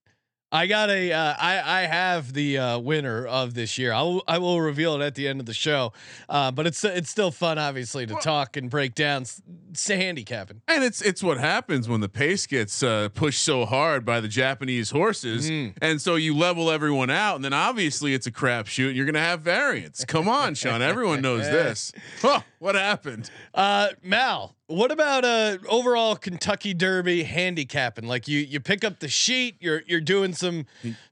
[0.57, 1.13] I got a.
[1.13, 3.93] Uh, I I have the uh, winner of this year.
[3.93, 5.93] I will I will reveal it at the end of the show.
[6.31, 9.27] Uh, but it's it's still fun, obviously, to talk and break down
[9.77, 10.63] s- s- handicapping.
[10.69, 14.29] And it's it's what happens when the pace gets uh, pushed so hard by the
[14.29, 15.75] Japanese horses, Mm.
[15.81, 18.89] and so you level everyone out, and then obviously it's a crapshoot.
[18.89, 20.05] and You're gonna have variance.
[20.05, 20.83] Come on, Sean.
[20.83, 21.93] Everyone knows this.
[22.23, 23.31] Huh, what happened?
[23.55, 28.07] Uh, Mal, what about uh overall Kentucky Derby handicapping?
[28.09, 29.57] Like you you pick up the sheet.
[29.61, 30.67] You're you're doing some.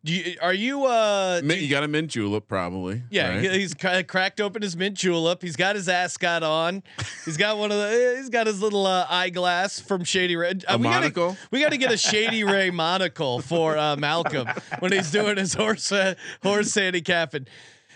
[0.04, 1.40] Do you, are you uh?
[1.44, 3.02] Mint, you- you got a mint julep, probably.
[3.10, 3.42] yeah, right?
[3.50, 5.42] he- he's cracked open his mint julep.
[5.42, 6.82] He's got his ascot on.
[7.24, 8.14] He's got one of the.
[8.18, 10.50] He's got his little uh, eyeglass from Shady Ray.
[10.66, 11.06] Uh, we gotta-
[11.50, 14.48] We got to get a Shady Ray monocle for uh, Malcolm
[14.80, 17.46] when he's doing his horse uh, horse handicapping.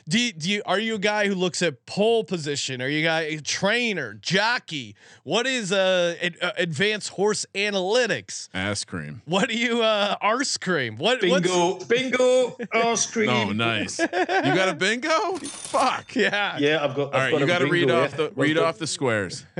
[0.09, 2.81] Do you, do you are you a guy who looks at pole position?
[2.81, 4.97] Are you a guy a trainer, jockey?
[5.23, 8.49] What is uh, ad- uh advanced horse analytics?
[8.55, 9.21] ass cream.
[9.27, 10.97] What do you uh arse cream?
[10.97, 13.29] What what's- Bingo, bingo, ice cream.
[13.29, 13.99] Oh, nice.
[13.99, 15.37] you got a bingo?
[15.43, 16.17] Fuck.
[16.17, 16.57] Yeah.
[16.59, 17.13] Yeah, I've got.
[17.13, 19.45] All right, you got to read off the read off the squares.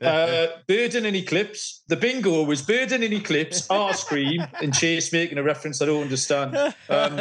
[0.00, 1.82] Uh, Burden and Eclipse.
[1.88, 6.02] The bingo was Burden and Eclipse, ice cream, and Chase making a reference I don't
[6.02, 6.54] understand.
[6.88, 7.16] Um,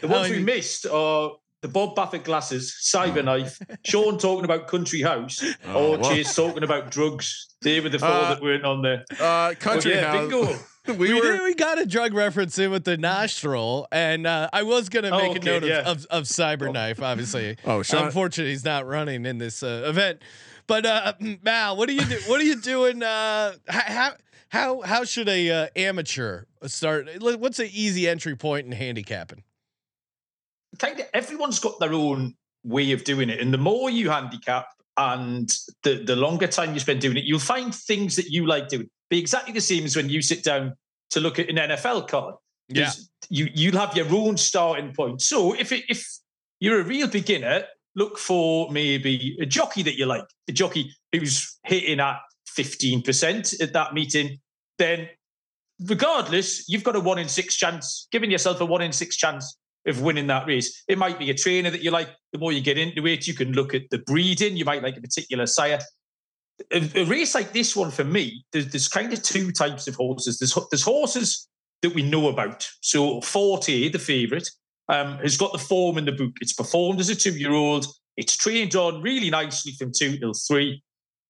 [0.00, 1.32] the ones we missed are
[1.64, 6.10] the Bob Baffert glasses, Cyberknife, Sean talking about Country House, Oh, or well.
[6.10, 7.48] Chase talking about drugs.
[7.62, 9.04] They were the four Uh, that weren't on there.
[9.18, 10.28] Uh, country yeah, house.
[10.30, 10.58] bingo.
[10.88, 14.50] we We, were did, we got a drug reference in with the nostril, and uh,
[14.52, 15.90] I was gonna Oh, make a note of, yeah.
[15.90, 17.56] of, of Cyberknife, obviously.
[17.64, 20.20] Oh, Sean- unfortunately, he's not running in this uh, event.
[20.66, 22.18] But uh, Mal, what are you do?
[22.26, 23.02] What are you doing?
[23.02, 24.12] Uh, how
[24.50, 27.08] how how should a uh, amateur start?
[27.20, 29.42] What's an easy entry point in handicapping?
[30.78, 32.34] Kind of everyone's got their own
[32.64, 33.40] way of doing it.
[33.40, 37.38] And the more you handicap and the, the longer time you spend doing it, you'll
[37.38, 38.88] find things that you like doing.
[39.10, 40.74] Be exactly the same as when you sit down
[41.10, 42.34] to look at an NFL card.
[42.68, 42.90] Yeah.
[43.28, 45.20] You you'll have your own starting point.
[45.20, 46.06] So if it, if
[46.60, 51.58] you're a real beginner, look for maybe a jockey that you like, a jockey who's
[51.64, 52.16] hitting at
[52.56, 54.38] 15% at that meeting,
[54.78, 55.08] then
[55.86, 59.56] regardless, you've got a one in six chance, giving yourself a one in six chance
[59.86, 60.82] of winning that race.
[60.88, 62.08] It might be a trainer that you like.
[62.32, 64.56] The more you get into it, you can look at the breeding.
[64.56, 65.80] You might like a particular sire.
[66.72, 69.96] A, a race like this one for me, there's, there's kind of two types of
[69.96, 70.38] horses.
[70.38, 71.48] There's, there's horses
[71.82, 72.66] that we know about.
[72.80, 74.48] So Forte, the favourite,
[74.88, 76.32] um, has got the form in the book.
[76.40, 77.86] It's performed as a two-year-old.
[78.16, 80.82] It's trained on really nicely from two till three.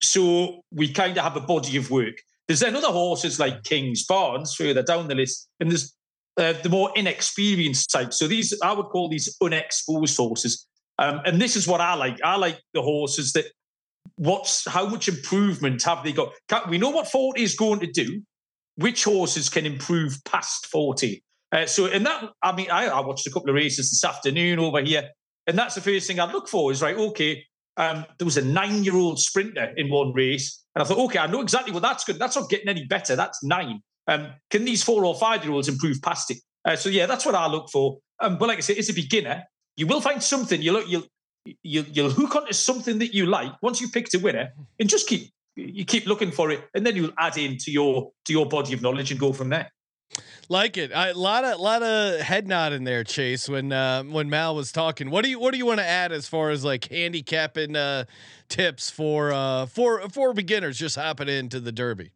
[0.02, 2.16] So we kind of have a body of work.
[2.46, 5.94] There's then other horses like Kingsbarns further down the list, and there's
[6.36, 8.12] uh, the more inexperienced type.
[8.12, 10.66] So these, I would call these unexposed horses.
[10.98, 12.18] Um, and this is what I like.
[12.22, 13.46] I like the horses that
[14.16, 16.32] what's how much improvement have they got?
[16.48, 18.22] Can, we know what Forte is going to do.
[18.76, 21.20] Which horses can improve past Forte?
[21.52, 24.58] Uh, so, in that, I mean, I, I watched a couple of races this afternoon
[24.58, 25.08] over here,
[25.46, 27.44] and that's the first thing I look for is right, okay,
[27.76, 31.40] Um, there was a nine-year-old sprinter in one race, and I thought, okay, I know
[31.40, 32.18] exactly what that's good.
[32.18, 33.16] That's not getting any better.
[33.16, 33.80] That's nine.
[34.06, 36.38] Um, can these four or five-year-olds improve past it?
[36.64, 37.98] Uh, so yeah, that's what I look for.
[38.20, 39.44] Um, but like I say, as a beginner,
[39.76, 40.62] you will find something.
[40.62, 41.06] You look, you'll
[41.62, 45.08] you'll you'll hook onto something that you like once you picked a winner, and just
[45.08, 48.46] keep you keep looking for it, and then you'll add in to your to your
[48.46, 49.70] body of knowledge and go from there.
[50.48, 50.90] Like it.
[50.94, 53.48] A lot of lot of head nod in there, Chase.
[53.48, 56.12] When uh, when Mal was talking, what do you what do you want to add
[56.12, 58.04] as far as like handicapping uh,
[58.48, 62.10] tips for uh, for for beginners just hopping into the Derby?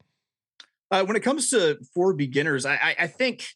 [0.90, 3.46] Uh, when it comes to for beginners, I, I, think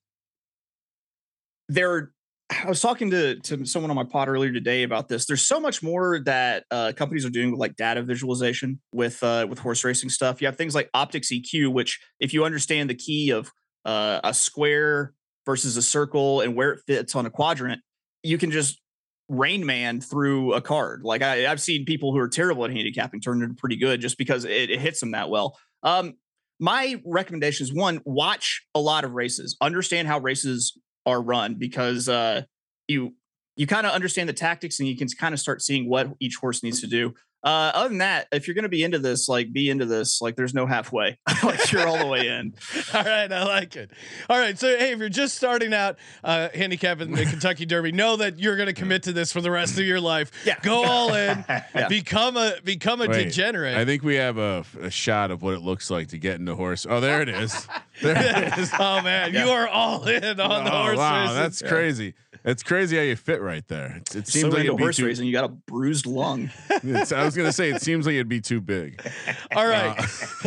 [1.69, 2.13] there.
[2.51, 5.25] I was talking to to someone on my pod earlier today about this.
[5.25, 9.47] There's so much more that uh, companies are doing with like data visualization with uh,
[9.49, 10.43] with horse racing stuff.
[10.43, 13.51] You have things like Optix EQ, which if you understand the key of
[13.87, 15.15] uh, a square
[15.47, 17.81] versus a circle and where it fits on a quadrant,
[18.23, 18.83] you can just
[19.29, 21.03] rain man through a card.
[21.05, 24.19] Like I, I've seen people who are terrible at handicapping turn into pretty good just
[24.19, 25.59] because it, it hits them that well.
[25.83, 26.15] Um,
[26.63, 32.09] my recommendation is one, watch a lot of races, understand how races are run because
[32.09, 32.43] uh,
[32.87, 33.15] you
[33.57, 36.37] you kind of understand the tactics and you can kind of start seeing what each
[36.37, 37.15] horse needs to do.
[37.45, 40.23] Uh, other than that, if you're going to be into this, like be into this,
[40.23, 41.19] like there's no halfway.
[41.43, 42.55] like you're all the way in.
[42.95, 43.91] All right, I like it.
[44.31, 48.17] All right, so hey, if you're just starting out uh, handicapping the Kentucky Derby, know
[48.17, 50.31] that you're going to commit to this for the rest of your life.
[50.45, 50.59] Yeah.
[50.63, 51.45] go all in.
[51.75, 51.89] Yeah.
[51.89, 53.77] Become a become a Wait, degenerate.
[53.77, 56.55] I think we have a, a shot of what it looks like to get into
[56.55, 56.87] horse.
[56.89, 57.67] Oh, there it is.
[58.03, 58.71] There it is.
[58.79, 61.37] oh man, you are all in on the Oh, horse wow, racing.
[61.37, 62.15] that's crazy.
[62.45, 63.97] It's crazy how you fit right there.
[63.99, 66.07] It, it So seems like a it'd be horse too, racing, you got a bruised
[66.07, 66.51] lung.
[66.71, 69.01] it's- I was gonna say it seems like it'd be too big.
[69.57, 69.97] All right,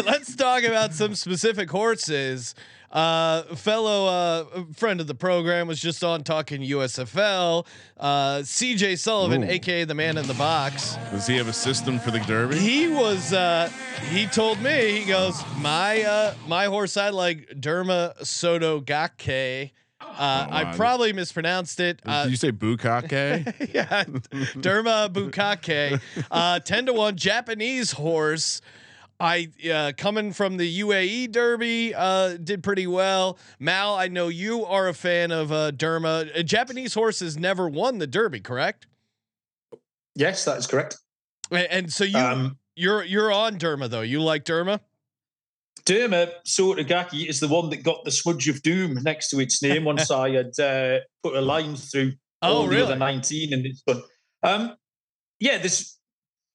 [0.06, 2.56] let's talk about some specific horses.
[2.92, 7.66] Uh, fellow uh, friend of the program was just on talking USFL.
[7.98, 9.50] Uh, CJ Sullivan, Ooh.
[9.50, 10.96] aka the man in the box.
[11.12, 12.58] Does he have a system for the Derby?
[12.58, 13.34] He was.
[13.34, 13.70] Uh,
[14.12, 15.00] he told me.
[15.02, 19.72] He goes, my uh, my horse I like Derma Sotogake.
[20.18, 22.02] Uh, I probably mispronounced it.
[22.06, 23.12] Uh, Did you say Bukake?
[23.74, 26.00] yeah, Derma Bukake,
[26.32, 28.62] uh, ten to one Japanese horse.
[29.20, 33.38] I uh, coming from the UAE Derby uh, did pretty well.
[33.60, 36.30] Mal, I know you are a fan of uh, Derma.
[36.36, 38.88] A Japanese horse has never won the Derby, correct?
[40.16, 40.98] Yes, that is correct.
[41.52, 44.02] A- And so you Um, you're you're on Derma though.
[44.02, 44.82] You like Derma?
[45.86, 49.84] Derma Sotogake is the one that got the smudge of doom next to its name
[49.84, 53.82] once I had uh, put a line through Oh, all the other 19 and it's
[53.82, 54.04] done.
[54.44, 54.76] Um,
[55.40, 55.98] yeah, there's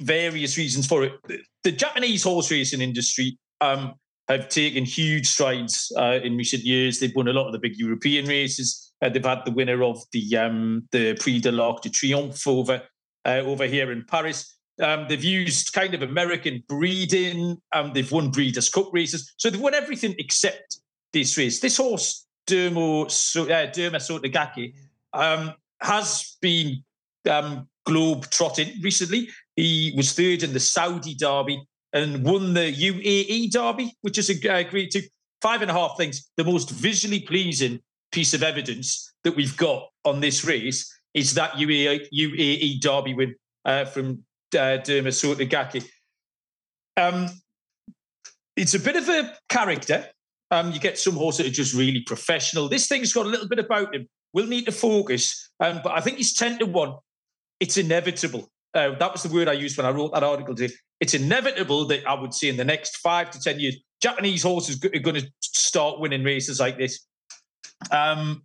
[0.01, 1.13] various reasons for it.
[1.27, 3.95] The, the Japanese horse racing industry um,
[4.29, 7.01] have taken huge strides uh, in recent years.
[7.01, 8.93] They've won a lot of the big European races.
[9.03, 12.83] Uh, they've had the winner of the um, the Prix de l'Arc de Triomphe over
[13.25, 14.57] uh, over here in Paris.
[14.81, 17.59] Um, they've used kind of American breeding.
[17.73, 19.33] Um, they've won Breeders' Cup races.
[19.37, 20.81] So they've won everything except
[21.13, 21.61] this race.
[21.61, 24.75] This horse, Dermo, so, uh, Derma Sotogake,
[25.13, 26.83] um, has been
[27.31, 29.29] um, globe trotting recently.
[29.57, 31.63] He was third in the Saudi Derby
[31.93, 35.03] and won the UAE Derby, which is a uh, great two.
[35.43, 36.31] Five and a half things.
[36.37, 37.81] The most visually pleasing
[38.13, 43.35] piece of evidence that we've got on this race is that UAE, UAE Derby win
[43.65, 44.23] uh, from
[44.55, 45.85] uh, Derma Sotogake.
[46.97, 47.29] Um,
[48.57, 50.07] it's a bit of a character.
[50.51, 52.69] Um, you get some horses that are just really professional.
[52.69, 54.09] This thing's got a little bit about him.
[54.33, 56.95] We'll need to focus, um, but I think he's 10 to 1.
[57.61, 58.49] It's inevitable.
[58.75, 60.73] Uh, that was the word I used when I wrote that article today.
[61.01, 64.83] It's inevitable that I would say in the next five to 10 years, Japanese horses
[64.85, 67.07] are going to start winning races like this.
[67.91, 68.43] Um,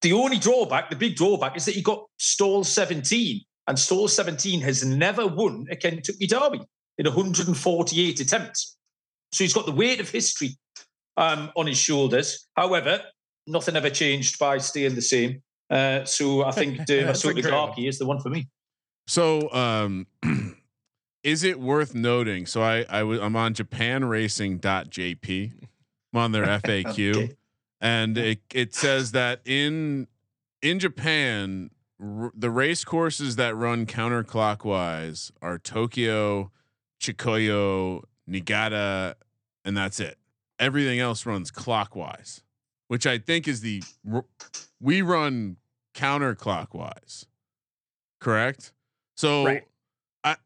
[0.00, 4.60] the only drawback, the big drawback, is that he got stall 17, and stall 17
[4.60, 6.60] has never won a Kentucky Derby
[6.98, 8.76] in 148 attempts.
[9.32, 10.56] So he's got the weight of history
[11.16, 12.46] um, on his shoulders.
[12.56, 13.02] However,
[13.46, 15.42] nothing ever changed by staying the same.
[15.70, 17.52] Uh, so I think Derma That's a great one.
[17.52, 18.48] Sotogake is the one for me.
[19.06, 20.06] So, um,
[21.24, 22.46] is it worth noting?
[22.46, 25.52] So I, I w- I'm on japanracing.jp.
[26.12, 27.36] I'm on their FAQ, Okay.
[27.80, 30.08] and it it says that in
[30.60, 31.70] in Japan,
[32.02, 36.50] r- the race courses that run counterclockwise are Tokyo,
[37.00, 39.16] Chukyo, Niigata,
[39.64, 40.18] and that's it.
[40.58, 42.42] Everything else runs clockwise,
[42.88, 44.24] which I think is the r-
[44.80, 45.56] we run
[45.94, 47.26] counterclockwise.
[48.20, 48.72] Correct?
[49.16, 49.64] So Right.
[50.24, 50.36] I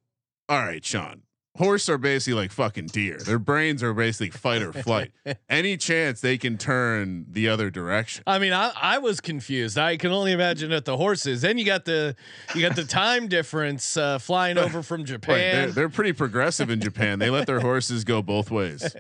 [0.49, 1.23] all right, Sean.
[1.57, 3.19] Horse are basically like fucking deer.
[3.19, 5.13] Their brains are basically fight or flight.
[5.49, 8.25] Any chance they can turn the other direction.
[8.27, 9.79] I mean, I, I was confused.
[9.79, 11.43] I can only imagine at the horses.
[11.43, 12.17] Then you got the
[12.55, 15.71] you got the time difference uh, flying over from Right, they're, Japan.
[15.73, 17.19] they're pretty progressive in Japan.
[17.19, 18.95] They let their horses go both ways.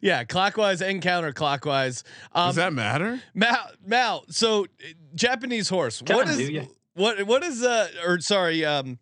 [0.00, 2.02] yeah, clockwise and counterclockwise.
[2.32, 3.20] Um, Does that matter?
[3.34, 4.24] Mal, Mal.
[4.30, 4.66] So,
[5.14, 6.02] Japanese horse.
[6.02, 6.64] Can what is do, yeah.
[6.94, 7.22] what?
[7.24, 7.88] What is uh?
[8.06, 8.98] Or sorry, um,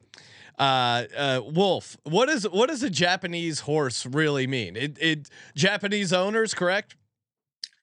[0.59, 1.97] uh, uh, wolf.
[2.05, 4.77] What is what does a Japanese horse really mean?
[4.77, 6.97] It it Japanese owners, correct?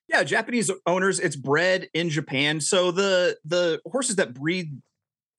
[0.08, 1.18] Yeah, Japanese owners.
[1.18, 4.80] It's bred in Japan, so the the horses that breed,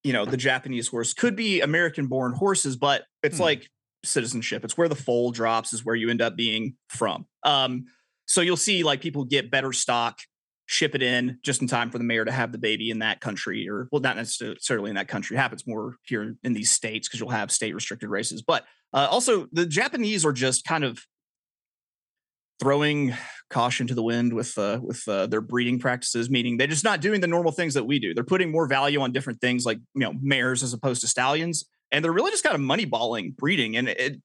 [0.03, 3.43] you know, the Japanese horse could be American-born horses, but it's Hmm.
[3.43, 3.69] like
[4.03, 4.63] citizenship.
[4.63, 7.25] It's where the foal drops is where you end up being from.
[7.43, 7.85] Um,
[8.27, 10.19] so you'll see like people get better stock,
[10.67, 13.21] ship it in just in time for the mayor to have the baby in that
[13.21, 15.37] country, or well, not necessarily in that country.
[15.37, 18.41] It happens more here in these states because you'll have state restricted races.
[18.41, 20.99] But uh, also, the Japanese are just kind of
[22.59, 23.13] throwing
[23.49, 27.01] caution to the wind with uh, with uh, their breeding practices, meaning they're just not
[27.01, 28.13] doing the normal things that we do.
[28.13, 31.65] They're putting more value on different things like you know mares as opposed to stallions,
[31.91, 33.77] and they're really just kind of money balling breeding.
[33.77, 34.21] And it, it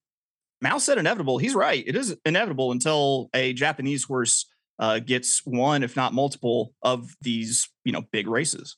[0.61, 1.39] Mal said inevitable.
[1.39, 1.83] He's right.
[1.85, 4.45] It is inevitable until a Japanese horse
[4.81, 8.75] uh, gets one, if not multiple, of these you know big races.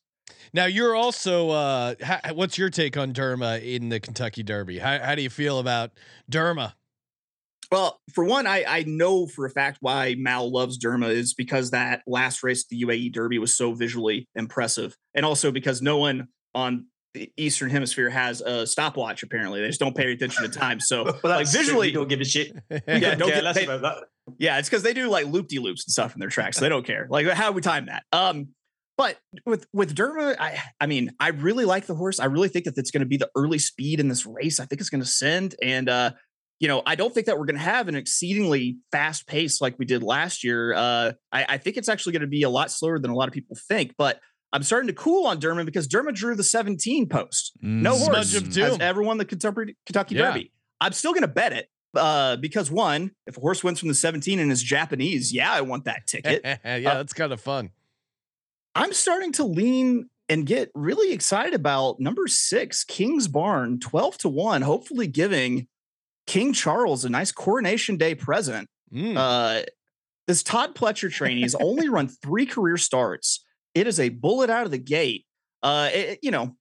[0.54, 1.50] Now you're also.
[1.50, 4.78] Uh, ha- what's your take on Derma in the Kentucky Derby?
[4.78, 5.92] How how do you feel about
[6.32, 6.74] Derma?
[7.72, 11.72] Well, for one, I, I know for a fact why Mal loves Derma is because
[11.72, 16.28] that last race, the UAE Derby, was so visually impressive, and also because no one
[16.54, 16.86] on
[17.16, 19.24] the Eastern Hemisphere has a stopwatch.
[19.24, 20.80] Apparently, they just don't pay attention to time.
[20.80, 21.62] So, Well, like that's true.
[21.64, 22.52] visually, don't give a shit.
[22.70, 23.98] Yeah, Yeah, don't don't get- care less they- about that.
[24.38, 26.58] Yeah, it's because they do like loop de loops and stuff in their tracks.
[26.58, 27.08] So they don't care.
[27.10, 28.04] Like, how do we time that?
[28.12, 28.50] Um,
[28.98, 32.20] but with with Derma, I I mean, I really like the horse.
[32.20, 34.60] I really think that it's going to be the early speed in this race.
[34.60, 36.12] I think it's going to send, and uh,
[36.60, 39.78] you know, I don't think that we're going to have an exceedingly fast pace like
[39.80, 40.74] we did last year.
[40.74, 43.28] Uh, I, I think it's actually going to be a lot slower than a lot
[43.28, 43.96] of people think.
[43.98, 44.20] But
[44.54, 47.54] I'm starting to cool on Derma because Derma drew the 17 post.
[47.62, 50.28] No Smudge horse has ever won the Kentucky, Kentucky Yeah.
[50.32, 50.52] Derby.
[50.80, 53.94] I'm still going to bet it uh, because one, if a horse wins from the
[53.94, 56.42] 17 and is Japanese, yeah, I want that ticket.
[56.46, 57.72] yeah, Uh, that's kind of fun.
[58.76, 64.30] I'm starting to lean and get really excited about number six, King's Barn, 12 to
[64.30, 65.68] 1, hopefully giving
[66.26, 68.70] King Charles a nice coronation day present.
[68.94, 69.16] Mm.
[69.18, 69.64] Uh,
[70.28, 73.44] this Todd Pletcher trainee has only run three career starts.
[73.76, 75.26] It is a bullet out of the gate.
[75.62, 76.56] Uh, it- you know,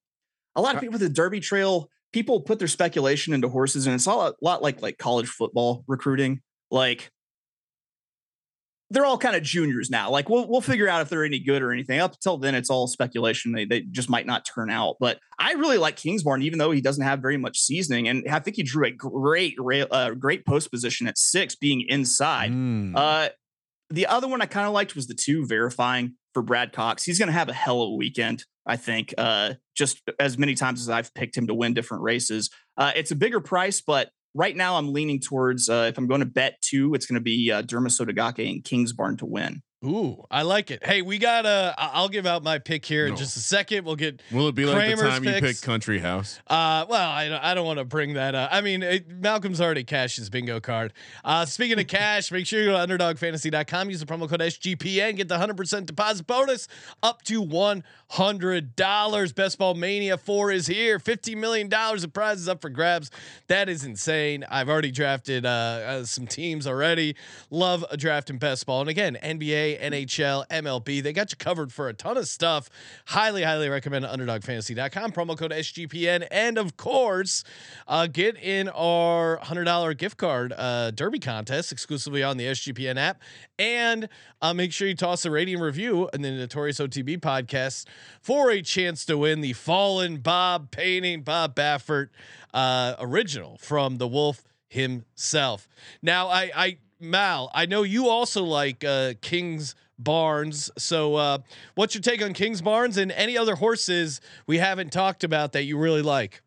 [0.54, 3.94] a lot of people with the Derby Trail, people put their speculation into horses, and
[3.94, 6.40] it's all a lot like like college football recruiting.
[6.70, 7.10] Like
[8.90, 10.10] they're all kind of juniors now.
[10.10, 11.98] Like we'll we'll figure out if they're any good or anything.
[12.00, 13.52] Up until then, it's all speculation.
[13.52, 14.96] They they just might not turn out.
[15.00, 18.38] But I really like Kingsborn, even though he doesn't have very much seasoning, and I
[18.38, 22.52] think he drew a great uh, great post position at six, being inside.
[22.52, 22.92] Mm.
[22.94, 23.30] Uh,
[23.90, 27.04] the other one I kind of liked was the two verifying for Brad Cox.
[27.04, 29.14] He's going to have a hell of a weekend, I think.
[29.16, 32.50] Uh, just as many times as I've picked him to win different races.
[32.76, 36.20] Uh, it's a bigger price, but right now I'm leaning towards uh, if I'm going
[36.20, 39.62] to bet two, it's going to be uh, Derma Sotogake and King's Barn to win.
[39.84, 40.84] Ooh, I like it.
[40.86, 43.16] Hey, we got uh I- I'll give out my pick here in No.
[43.16, 43.84] just a second.
[43.84, 45.46] We'll get Will it be like the Kramer's time you picks.
[45.46, 46.38] picked Country House?
[46.46, 48.50] Uh, well, I don't, I don't want to bring that up.
[48.52, 50.92] I mean, it, Malcolm's already cashed his bingo card.
[51.24, 55.16] Uh, speaking of cash, make sure you go to underdogfantasy.com, use the promo code SGPN,
[55.16, 56.68] get the 100% deposit bonus
[57.02, 59.34] up to $100.
[59.34, 60.98] Best Ball Mania 4 is here.
[60.98, 63.10] $50 million of prizes up for grabs.
[63.48, 64.44] That is insane.
[64.48, 67.16] I've already drafted uh, uh, some teams already.
[67.50, 68.80] Love a draft in best ball.
[68.80, 72.70] And again, NBA, NHL, MLB, they got you covered for a ton of stuff.
[73.06, 75.12] Highly, highly recommend underdogfantasy.com.
[75.12, 76.26] Promo code SGPN.
[76.30, 77.44] And of course,
[77.86, 83.20] uh, get in our $100 gift card uh, derby contest exclusively on the SGPN app.
[83.58, 84.08] And
[84.40, 87.86] uh, make sure you toss a rating review in the Notorious OTB podcast
[88.20, 92.08] for a chance to win the Fallen Bob painting, Bob Baffert
[92.54, 95.68] uh, original from the Wolf himself.
[96.00, 100.70] Now, I, I, Mal, I know you also like uh, King's Barnes.
[100.78, 101.38] So, uh,
[101.74, 105.76] what's your take on Kingsbarns and any other horses we haven't talked about that you
[105.78, 106.42] really like?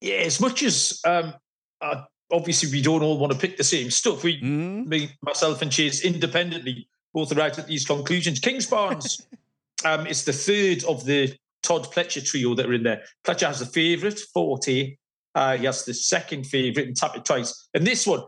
[0.00, 1.34] Yeah, as much as um,
[1.80, 4.22] uh, obviously we don't all want to pick the same stuff.
[4.24, 4.86] We, Mm.
[4.86, 8.40] me, myself, and Chase independently both arrived at these conclusions.
[8.40, 9.26] Kingsbarns
[9.84, 13.02] um, is the third of the Todd Pletcher trio that are in there.
[13.24, 14.96] Pletcher has the favourite, Forte.
[15.34, 17.68] Uh, he has the second favourite, and Tapit Trice.
[17.74, 18.22] And this one,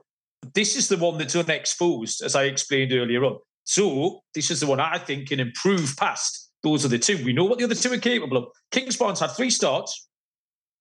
[0.55, 3.39] this is the one that's unexposed, as I explained earlier on.
[3.65, 7.23] So this is the one I think can improve past those are the two.
[7.25, 8.47] We know what the other two are capable of.
[8.73, 10.09] Kingsbarns had three starts,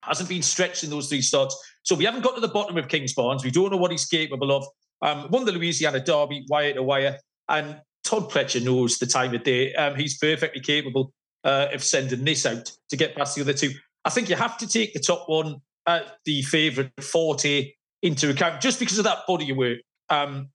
[0.02, 1.56] hasn't been stretched in those three starts.
[1.82, 3.44] So we haven't got to the bottom of Kingsbarns.
[3.44, 4.66] We don't know what he's capable of.
[5.00, 9.44] Um, won the Louisiana Derby wire to wire, and Todd Pletcher knows the time of
[9.44, 9.72] day.
[9.74, 11.12] Um, he's perfectly capable
[11.44, 13.70] uh, of sending this out to get past the other two.
[14.04, 15.56] I think you have to take the top one,
[15.86, 19.78] uh, the favourite Forte, into account just because of that body of work.
[20.10, 20.48] Um,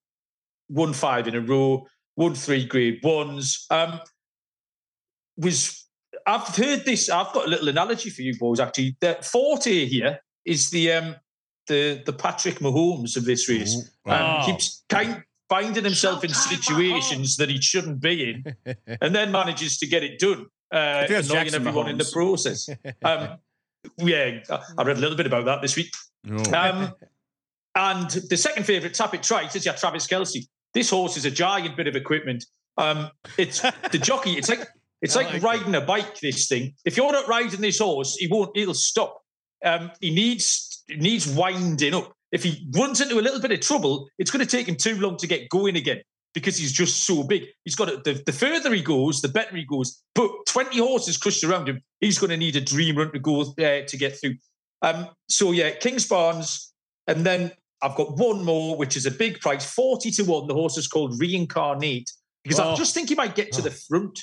[0.70, 1.86] won five in a row,
[2.16, 3.66] won three grade ones.
[3.70, 4.00] Um,
[5.38, 5.88] was
[6.26, 7.10] I've heard this.
[7.10, 8.60] I've got a little analogy for you boys.
[8.60, 11.16] Actually, that Forte here is the um,
[11.68, 13.76] the the Patrick Mahomes of this race.
[13.76, 14.44] Um, Oh.
[14.46, 19.88] Keeps kind finding himself in situations that he shouldn't be in, and then manages to
[19.88, 22.70] get it done, uh, annoying Jackson everyone in the process.
[23.04, 23.38] Um,
[23.98, 24.40] yeah,
[24.78, 25.94] I read a little bit about that this week.
[26.30, 26.54] Oh.
[26.54, 26.94] Um,
[27.76, 30.46] and the second favourite, Tapit Trice, is yeah, Travis Kelce.
[30.74, 32.46] This horse is a giant bit of equipment.
[32.78, 33.62] Um, it's
[33.92, 34.34] the jockey.
[34.34, 34.68] It's like
[35.02, 35.44] it's like, like it.
[35.44, 36.20] riding a bike.
[36.20, 36.74] This thing.
[36.86, 38.56] If you're not riding this horse, he won't.
[38.56, 39.22] He'll stop.
[39.64, 42.14] Um, he needs he needs winding up.
[42.32, 44.96] If he runs into a little bit of trouble, it's going to take him too
[44.96, 46.02] long to get going again
[46.34, 47.44] because he's just so big.
[47.64, 50.02] He's got to, the, the further he goes, the better he goes.
[50.16, 53.42] But 20 horses crushed around him, he's going to need a dream run to go
[53.42, 54.38] uh, to get through.
[54.82, 56.70] Um, so yeah, Kingsbarns,
[57.08, 57.52] and then
[57.84, 60.48] I've got one more, which is a big price, Forte to 1.
[60.48, 62.10] The horse is called Reincarnate.
[62.44, 62.72] Because Oh.
[62.72, 64.20] I just think he might get to the front.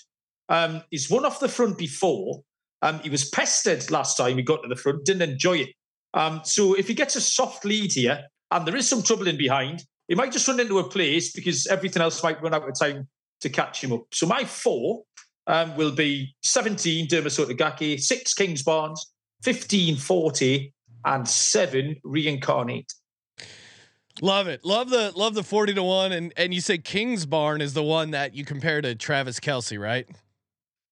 [0.48, 2.42] Um, he's won off the front before.
[2.82, 5.68] Um, he was pestered last time he got to the front, didn't enjoy it.
[6.14, 9.36] Um, so if he gets a soft lead here, and there is some trouble in
[9.36, 12.78] behind, he might just run into a place because everything else might run out of
[12.78, 13.08] time
[13.42, 14.02] to catch him up.
[14.12, 15.02] So my four
[15.46, 18.98] um, will be 17 Derma Sotogake, 6 Kingsbarns,
[19.42, 20.72] 15 40,
[21.04, 22.92] and 7 Reincarnate.
[24.22, 24.64] Love it.
[24.64, 27.82] Love the love the forty to one, and and you say King's Barn is the
[27.82, 30.06] one that you compare to Travis Kelce, right?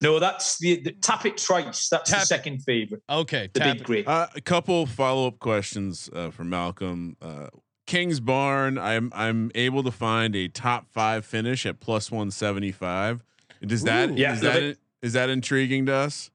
[0.01, 1.89] No, that's the, the Tapit Trice.
[1.89, 3.85] That's Tap the second favourite, Okay, the tap big it.
[3.85, 4.05] grey.
[4.05, 7.17] Uh, a couple follow up questions uh, from Malcolm.
[7.21, 7.49] Uh,
[7.87, 8.79] King's Barn.
[8.79, 13.25] I'm I'm able to find a top five finish at plus one seventy five.
[13.61, 14.15] Does that Ooh.
[14.15, 14.79] Yeah, is love that it.
[15.03, 16.31] is that intriguing to us?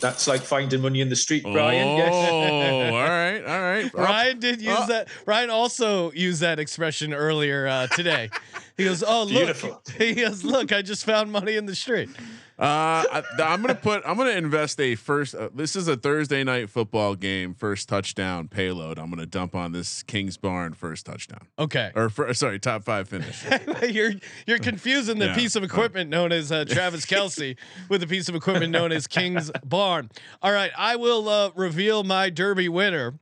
[0.00, 1.96] That's like finding money in the street, Brian.
[1.96, 2.12] Yes.
[2.12, 3.92] Oh, all right, all right.
[3.94, 5.08] Ryan did use uh, that.
[5.26, 8.30] Ryan also used that expression earlier uh, today.
[8.76, 9.82] He goes, "Oh, look!" Beautiful.
[9.98, 12.08] He goes, "Look, I just found money in the street."
[12.56, 14.02] Uh, I, I'm gonna put.
[14.06, 15.34] I'm gonna invest a first.
[15.34, 17.52] Uh, this is a Thursday night football game.
[17.52, 18.96] First touchdown payload.
[18.96, 21.48] I'm gonna dump on this King's Barn first touchdown.
[21.58, 23.44] Okay, Or fir- sorry, top five finish.
[23.90, 24.12] you're
[24.46, 27.56] you're confusing the Yeah, piece of equipment known as uh, Travis Kelce
[27.88, 30.10] with the piece of equipment known as King's Barn.
[30.40, 33.18] All right, I will uh, reveal my Derby winner.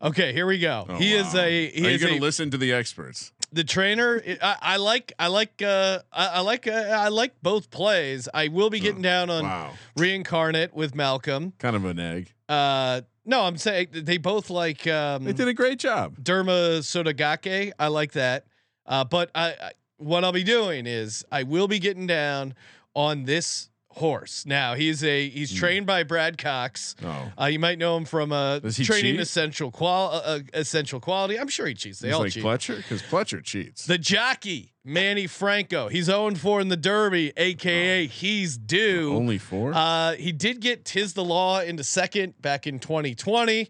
[0.00, 0.86] Okay, here we go.
[0.88, 3.32] Oh, he is a he Are you gonna listen to the experts?
[3.50, 4.22] the trainer.
[4.42, 8.28] I, I like I like uh, I, I like uh, I like both plays.
[8.32, 11.52] I will be getting down on Wow, reincarnate with Malcolm.
[11.58, 12.32] kind of an egg.
[12.48, 16.16] Uh, no, I'm saying they both like um, They did a great job.
[16.22, 17.72] Derma Sotogake.
[17.78, 18.46] I like that.
[18.86, 22.54] Uh, but I, I what I'll be doing is I will be getting down
[22.94, 23.68] on this
[23.98, 24.44] horse.
[24.46, 26.96] Now he's a he's trained by Brad Cox.
[27.04, 29.20] Oh, Uh, you might know him from uh, training cheat?
[29.20, 31.38] essential qual uh, uh, essential quality.
[31.38, 31.98] I'm sure he cheats.
[32.00, 32.42] They he's all like cheat.
[32.42, 33.86] Pletcher because Pletcher cheats.
[33.86, 35.88] The jockey Manny Franco.
[35.88, 39.14] He's 0 4 in the Derby, aka he's due.
[39.14, 39.72] Only four.
[39.74, 43.68] Uh, he did get Tiz the Law into second back in 2020,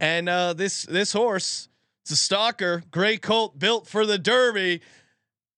[0.00, 1.68] and uh, this this horse,
[2.02, 4.82] it's a stalker, gray colt built for the Derby.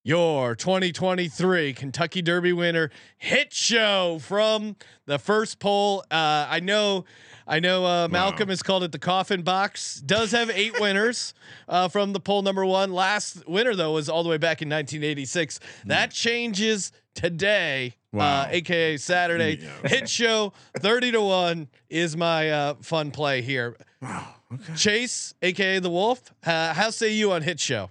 [0.03, 6.01] Your 2023 Kentucky Derby winner hit show from the first poll.
[6.11, 7.05] Uh, I know,
[7.47, 7.85] I know.
[7.85, 10.01] Uh, Malcolm has called it the coffin box.
[10.01, 11.35] Does have eight winners
[11.69, 12.95] uh, from the poll number one.
[12.95, 15.61] Last winner though was all the way back in 1986.
[15.85, 17.95] That changes today.
[18.11, 18.45] Wow.
[18.45, 19.87] Uh, aka Saturday Yeah.
[19.87, 23.77] hit show 30 to 1 is my uh, fun play here.
[24.01, 24.35] wow.
[24.53, 24.75] Okay.
[24.77, 27.91] Chase, aka the Wolf, uh, how say you on hit show?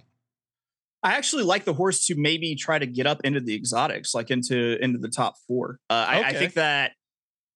[1.02, 4.30] I actually like the horse to maybe try to get up into the exotics, like
[4.30, 5.78] into into the top four.
[5.88, 6.92] Uh, I, I think that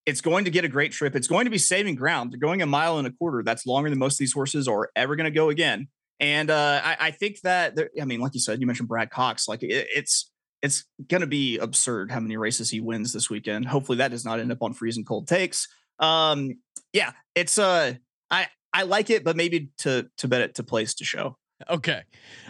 [0.07, 1.15] it's going to get a great trip.
[1.17, 2.33] It's going to be saving ground.
[2.33, 3.43] They're going a mile and a quarter.
[3.43, 5.89] That's longer than most of these horses are ever going to go again.
[6.21, 9.11] And uh, I, I think that there- I mean, like you said, you mentioned Brad
[9.11, 9.49] Cox.
[9.49, 10.31] Like it, it's
[10.63, 13.67] it's going to be absurd how many races he wins this weekend.
[13.67, 15.69] Hopefully, that does not end up on freezing cold takes.
[15.99, 16.53] Um,
[16.93, 17.95] yeah, it's uh,
[18.31, 21.37] I I like it, but maybe to to bet it to place to show.
[21.71, 22.03] Okay.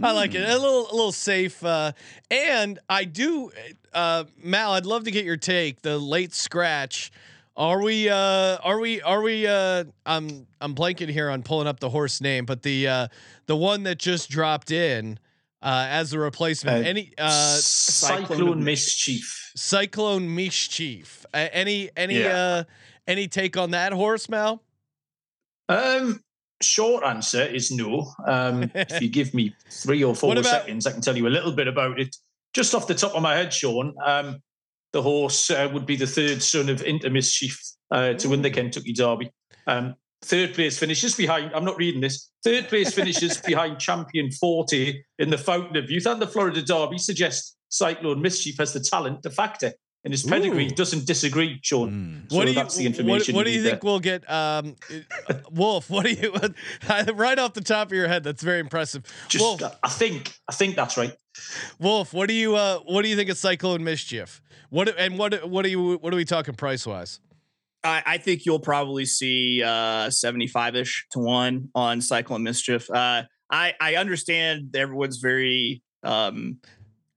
[0.02, 0.42] I like it.
[0.48, 1.64] A little a little safe.
[1.64, 1.92] Uh
[2.30, 3.50] and I do
[3.92, 5.82] uh Mal, I'd love to get your take.
[5.82, 7.10] The late scratch.
[7.56, 8.14] Are we uh
[8.62, 12.44] are we are we uh I'm I'm blanking here on pulling up the horse name,
[12.46, 13.08] but the uh
[13.46, 15.18] the one that just dropped in
[15.62, 16.84] uh as a replacement.
[16.84, 19.52] Uh, Any uh Cyclone, Cyclone Mischief.
[19.54, 21.24] Cyclone Mischief.
[21.32, 22.36] Uh, any any Yeah.
[22.36, 22.64] uh
[23.06, 24.60] any take on that horse, Mal?
[25.68, 26.23] Um,
[26.62, 28.12] short answer is no.
[28.26, 31.28] Um, if you give me three or four about- seconds, I can tell you a
[31.28, 32.16] little bit about it.
[32.54, 34.38] Just off the top of my head, Sean, um,
[34.92, 38.50] the horse uh, would be the third son of Into Mischief uh, to win the
[38.50, 39.30] Kentucky Derby.
[39.66, 45.02] Um, third place finishes behind, I'm not reading this, third place finishes behind champion Forte
[45.18, 49.24] in the Fountain of Youth and the Florida Derby suggests Cyclone Mischief has the talent
[49.24, 49.72] to factor.
[50.04, 50.70] And his pedigree Ooh.
[50.70, 52.26] doesn't disagree, Sean.
[52.28, 53.34] So what do you that's the information.
[53.34, 53.72] what do need you there.
[53.72, 54.76] think we'll get um
[55.28, 56.32] uh, Wolf what do you
[57.14, 60.52] right off the top of your head that's very impressive Just, Wolf I think, I
[60.52, 61.16] think that's right.
[61.78, 65.48] Wolf what do you uh what do you think of Cyclone Mischief what and what
[65.48, 67.20] what are you what are we talking price wise
[67.82, 72.90] I, I think you'll probably see uh 75 ish to one on Cyclone Mischief.
[72.90, 76.58] Uh, I I understand everyone's very um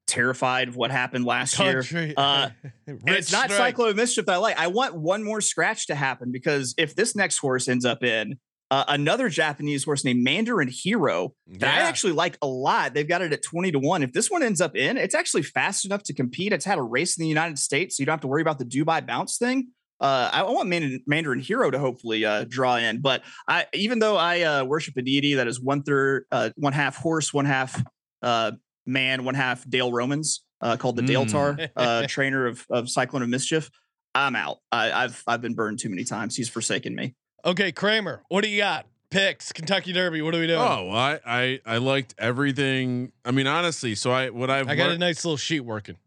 [0.07, 1.83] terrified of what happened last year.
[2.17, 2.49] Uh,
[2.87, 3.75] And it's not strike.
[3.75, 4.57] Cyclone Mischief that I like.
[4.57, 8.39] I want one more scratch to happen because if this next horse ends up in
[8.71, 13.21] uh, another Japanese horse named Mandarin Hero that I actually like a lot, they've got
[13.21, 14.03] it at 20 to 1.
[14.03, 16.53] If this one ends up in, it's actually fast enough to compete.
[16.53, 18.59] It's had a race in the United States, so you don't have to worry about
[18.59, 19.67] the Dubai bounce thing.
[19.99, 24.15] Uh, I want Mandarin, Mandarin Hero to hopefully uh, draw in, but I even though
[24.15, 27.83] I uh, worship a deity that is one third, uh, one half horse, one half
[28.21, 28.51] uh,
[28.87, 31.31] man, one half Dale Romans, uh, called the Dale Mm.
[31.31, 33.69] Tar, uh, trainer of of Cyclone of Mischief.
[34.15, 34.57] I'm out.
[34.71, 36.35] I, I've I've been burned too many times.
[36.35, 37.13] He's forsaken me.
[37.45, 40.95] okay Kramer what do you got picks Kentucky Derby what are we doing Oh, well,
[40.97, 43.11] I, I I liked everything.
[43.23, 45.97] I mean, honestly, so I what I've I got a nice little sheet working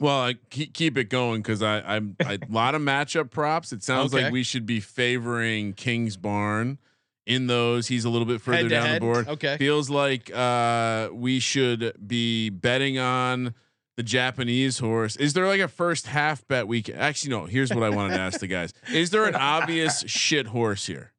[0.00, 3.72] well, I keep, keep it going because I I'm a lot of matchup props.
[3.72, 4.24] It sounds Okay.
[4.24, 6.78] like we should be favoring King's Barn
[7.26, 7.88] in those.
[7.88, 8.96] He's a little bit further down head?
[8.96, 9.28] the board.
[9.28, 13.54] okay Feels like uh, we should be betting on
[13.96, 15.16] the Japanese horse.
[15.16, 18.14] Is there like a first half bet we can actually no, here's what I wanted
[18.14, 18.72] to ask the guys.
[18.92, 21.12] Is there an obvious shit horse here?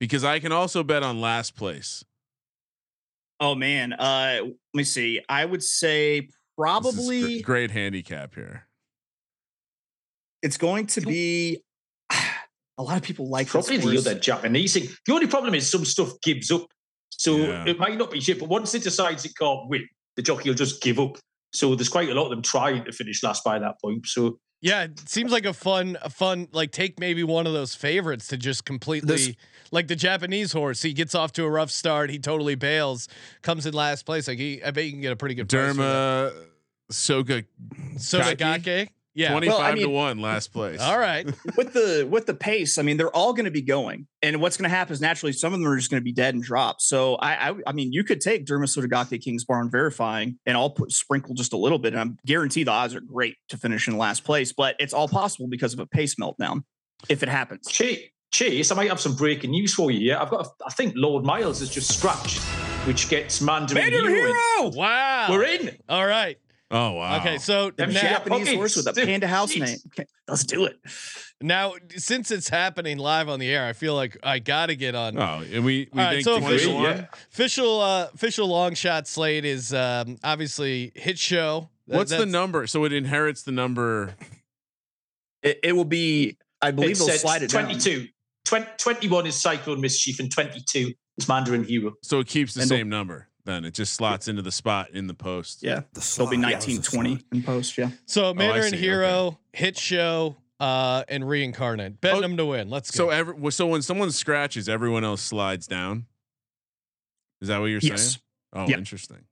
[0.00, 2.04] Because I can also bet on last place.
[3.40, 3.92] Oh man.
[3.92, 5.20] Uh, let me see.
[5.28, 8.66] I would say probably gr- great handicap here.
[10.42, 11.60] it's going to be.
[12.78, 14.06] A lot of people like Probably the horse.
[14.06, 14.88] other Japanese thing.
[15.06, 16.66] The only problem is some stuff gives up.
[17.10, 17.64] So Yeah.
[17.66, 20.56] it might not be shit, but once it decides it can't win, the jockey will
[20.56, 21.16] just give up.
[21.52, 24.06] So there's quite a lot of them trying to finish last by that point.
[24.06, 27.74] So Yeah, it seems like a fun, a fun like take maybe one of those
[27.76, 29.32] favorites to just completely This-
[29.70, 30.82] like the Japanese horse.
[30.82, 33.06] He gets off to a rough start, he totally bails,
[33.42, 34.26] comes in last place.
[34.26, 36.32] Like he, I bet you can get a pretty good price for that.
[36.32, 36.46] Derma
[36.90, 37.44] Soga
[37.96, 38.88] Sotogake.
[39.14, 39.30] Yeah.
[39.30, 40.80] 25 Well, I to 1 last place.
[40.80, 41.24] All right.
[41.56, 44.56] with the with the pace, I mean, they're all going to be going, and what's
[44.56, 46.42] going to happen is naturally some of them are just going to be dead and
[46.42, 46.80] drop.
[46.80, 50.70] So I, I, I mean, you could take Derma Sotogake Kings Barn verifying, and I'll
[50.70, 53.86] put sprinkle just a little bit, and I'm guarantee the odds are great to finish
[53.88, 54.52] in last place.
[54.52, 56.64] But it's all possible because of a pace meltdown
[57.08, 57.68] if it happens.
[57.68, 58.00] Chase,
[58.32, 60.18] Chase, I might have some breaking news for you here.
[60.20, 62.40] I've got, a, I think Lord Miles has just scratched,
[62.84, 64.28] which gets Mandarin Mandarin Hero.
[64.28, 64.34] in.
[64.62, 65.26] Hero, Wow.
[65.30, 65.76] We're in.
[65.88, 66.36] All right.
[66.70, 67.20] Oh, wow.
[67.20, 67.38] Okay.
[67.38, 69.60] So Them now, Jap- Japanese okay, horse with a panda house jeez.
[69.60, 69.78] name.
[69.88, 70.78] Okay, let's do it.
[71.40, 74.94] now, since it's happening live on the air, I feel like I got to get
[74.94, 75.16] on.
[75.18, 77.06] Oh, and we, we All right, so official- Yeah.
[77.32, 81.68] Official, uh, official long shot slate is um, obviously hit show.
[81.86, 82.66] That- What's the number?
[82.66, 84.14] So it inherits the number.
[85.42, 87.64] It, it will be, I believe It they'll slide it down.
[87.64, 88.08] 22.
[88.46, 91.92] 20, 21 is Cyclone Mischief and 22 is Mandarin Hero.
[92.02, 93.28] So it keeps the And the- same number.
[93.46, 95.62] Then it just slots into the spot in the post.
[95.62, 96.38] Yeah, The it'll be slot.
[96.50, 97.76] nineteen twenty in post.
[97.76, 97.90] Yeah.
[98.06, 102.00] So Mandarin see, Hero, Hit Show, uh, and Reincarnate.
[102.00, 102.70] Betting Oh, them to win.
[102.70, 103.10] Let's So go.
[103.10, 106.06] every so when someone scratches, everyone else slides down.
[107.42, 108.02] Is that what you're Yes.
[108.12, 108.20] saying?
[108.54, 108.78] Oh, Yep.
[108.78, 109.24] interesting.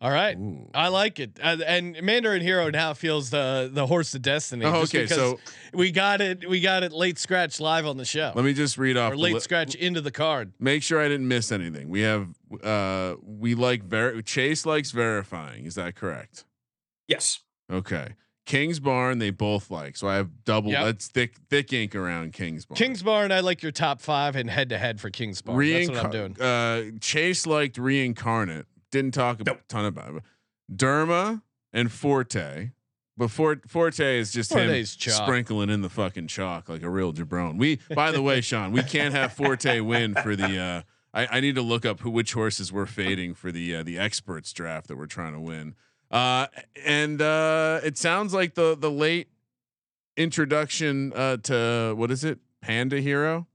[0.00, 0.36] All right.
[0.36, 0.68] Ooh.
[0.74, 1.38] I like it.
[1.42, 4.64] Uh, and Mandarin Hero now feels the the horse of destiny.
[4.64, 5.40] Oh, okay, so
[5.72, 6.46] we got it.
[6.48, 8.32] We got it late scratch live on the show.
[8.34, 10.52] let me just read off or late li- scratch into the card.
[10.58, 11.88] Make sure I didn't miss anything.
[11.88, 12.28] We have
[12.62, 15.66] uh we like ver- Chase likes verifying.
[15.66, 16.44] Is that correct?
[17.08, 17.40] Yes.
[17.70, 18.14] Okay.
[18.46, 19.96] King's Barn, they both like.
[19.96, 20.70] So I have double.
[20.70, 20.84] Yep.
[20.84, 22.76] That's thick, thick ink around King's Barn.
[22.76, 25.58] Kings Barn, I like your top five and head to head for Kings Barn.
[25.58, 26.40] That's what I'm doing.
[26.40, 28.66] Uh, Chase liked reincarnate.
[28.92, 30.22] Didn't talk a ton about it.
[30.70, 31.42] Derma
[31.72, 32.70] and Forte.
[33.16, 35.24] But Fort, Forte is just Forte's him chalk.
[35.24, 37.58] sprinkling in the fucking chalk like a real jabron.
[37.58, 40.58] We, by the way, Sean, we can't have Forte win for the.
[40.58, 40.82] Uh,
[41.14, 43.98] I, I need to look up who which horses we're fading for the uh, the
[43.98, 45.74] experts draft that we're trying to win.
[46.10, 46.48] Uh,
[46.84, 49.28] and uh, it sounds like the the late
[50.16, 52.40] introduction uh, to what is it?
[52.60, 53.46] Panda Hero.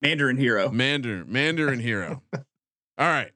[0.00, 0.70] Mandarin Hero.
[0.70, 2.22] Mandarin, Mandarin Hero.
[2.34, 2.42] All
[2.98, 3.32] right.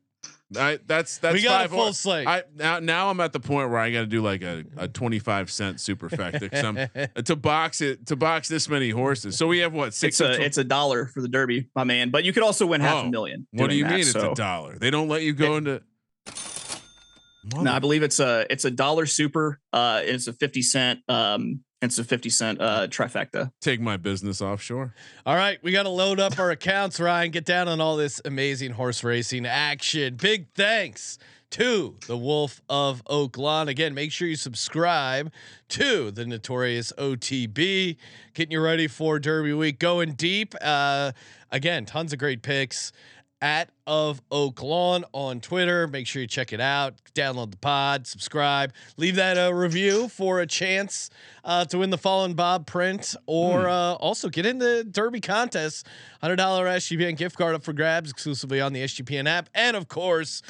[0.56, 2.26] I that's that's We got a full hor- slate.
[2.26, 4.88] I now now I'm at the point where I got to do like a, a
[4.88, 6.64] 25 cent superfecta 'cause
[7.16, 9.36] I'm- to box it to box this many horses.
[9.36, 10.20] So we have what six?
[10.20, 12.10] It's a tw- it's a dollar for the Derby, my man.
[12.10, 13.46] But you could also win half Oh, a million.
[13.52, 14.78] what do you that, mean it's a dollar?
[14.78, 15.82] They don't let you go into.
[17.54, 19.60] No, I believe it's a it's a dollar super.
[19.72, 21.00] Uh, it's a fifty cent.
[21.08, 23.52] Um, it's a fifty cent uh trifecta.
[23.60, 24.94] Take my business offshore.
[25.24, 27.30] All right, we got to load up our accounts, Ryan.
[27.30, 30.16] Get down on all this amazing horse racing action.
[30.16, 31.18] Big thanks
[31.50, 33.68] to the Wolf of Oaklawn.
[33.68, 35.32] Again, make sure you subscribe
[35.70, 37.96] to the Notorious OTB.
[38.34, 39.78] Getting you ready for Derby Week.
[39.78, 40.54] Going deep.
[40.60, 41.12] Uh,
[41.50, 42.92] again, tons of great picks
[43.40, 45.86] at of Oaklawn on Twitter.
[45.86, 46.94] Make sure you check it out.
[47.14, 51.08] Download the pod, subscribe, leave that a review for a chance
[51.42, 55.86] uh, to win the Fallen Bob print, or uh, also get in the Derby contest.
[56.20, 59.88] Hundred dollar SGPN gift card up for grabs exclusively on the SGPN app, and of
[59.88, 60.42] course,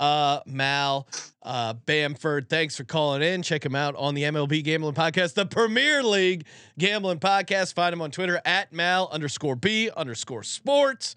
[0.00, 1.06] uh, Mal
[1.42, 2.48] uh, Bamford.
[2.48, 3.42] Thanks for calling in.
[3.42, 6.46] Check him out on the MLB Gambling Podcast, the Premier League
[6.78, 7.74] Gambling Podcast.
[7.74, 11.14] Find him on Twitter at Mal underscore B underscore Sports.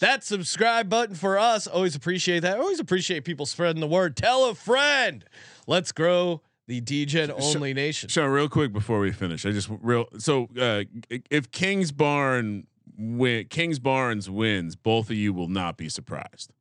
[0.00, 1.66] That subscribe button for us.
[1.66, 2.58] Always appreciate that.
[2.58, 4.16] Always appreciate people spreading the word.
[4.16, 5.24] Tell a friend.
[5.66, 8.08] Let's grow the DGen only nation.
[8.08, 10.84] Sean, real quick before we finish, I just real so uh,
[11.30, 12.66] if King's Barn
[12.98, 16.52] win, Kingsbarns wins, both of you will not be surprised.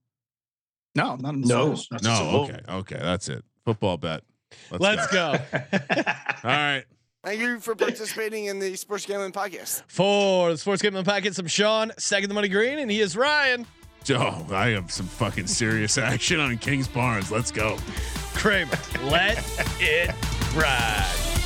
[0.95, 2.03] No, not in the No, slightest.
[2.03, 3.43] No, okay, okay, that's it.
[3.65, 4.23] Football bet.
[4.71, 5.31] Let's go.
[5.53, 6.83] All right.
[7.23, 9.83] Thank you for participating in the Sports Gambling Podcast.
[9.87, 13.67] For the Sports Gambling Podcast, I'm Sean, second the money green, and he is Ryan
[14.03, 17.29] Joe, I have some fucking serious action on Kingsbarns.
[17.29, 17.77] Let's go.
[18.33, 18.77] Kramer.
[19.03, 19.37] Let
[19.79, 20.09] it
[20.55, 21.40] ride.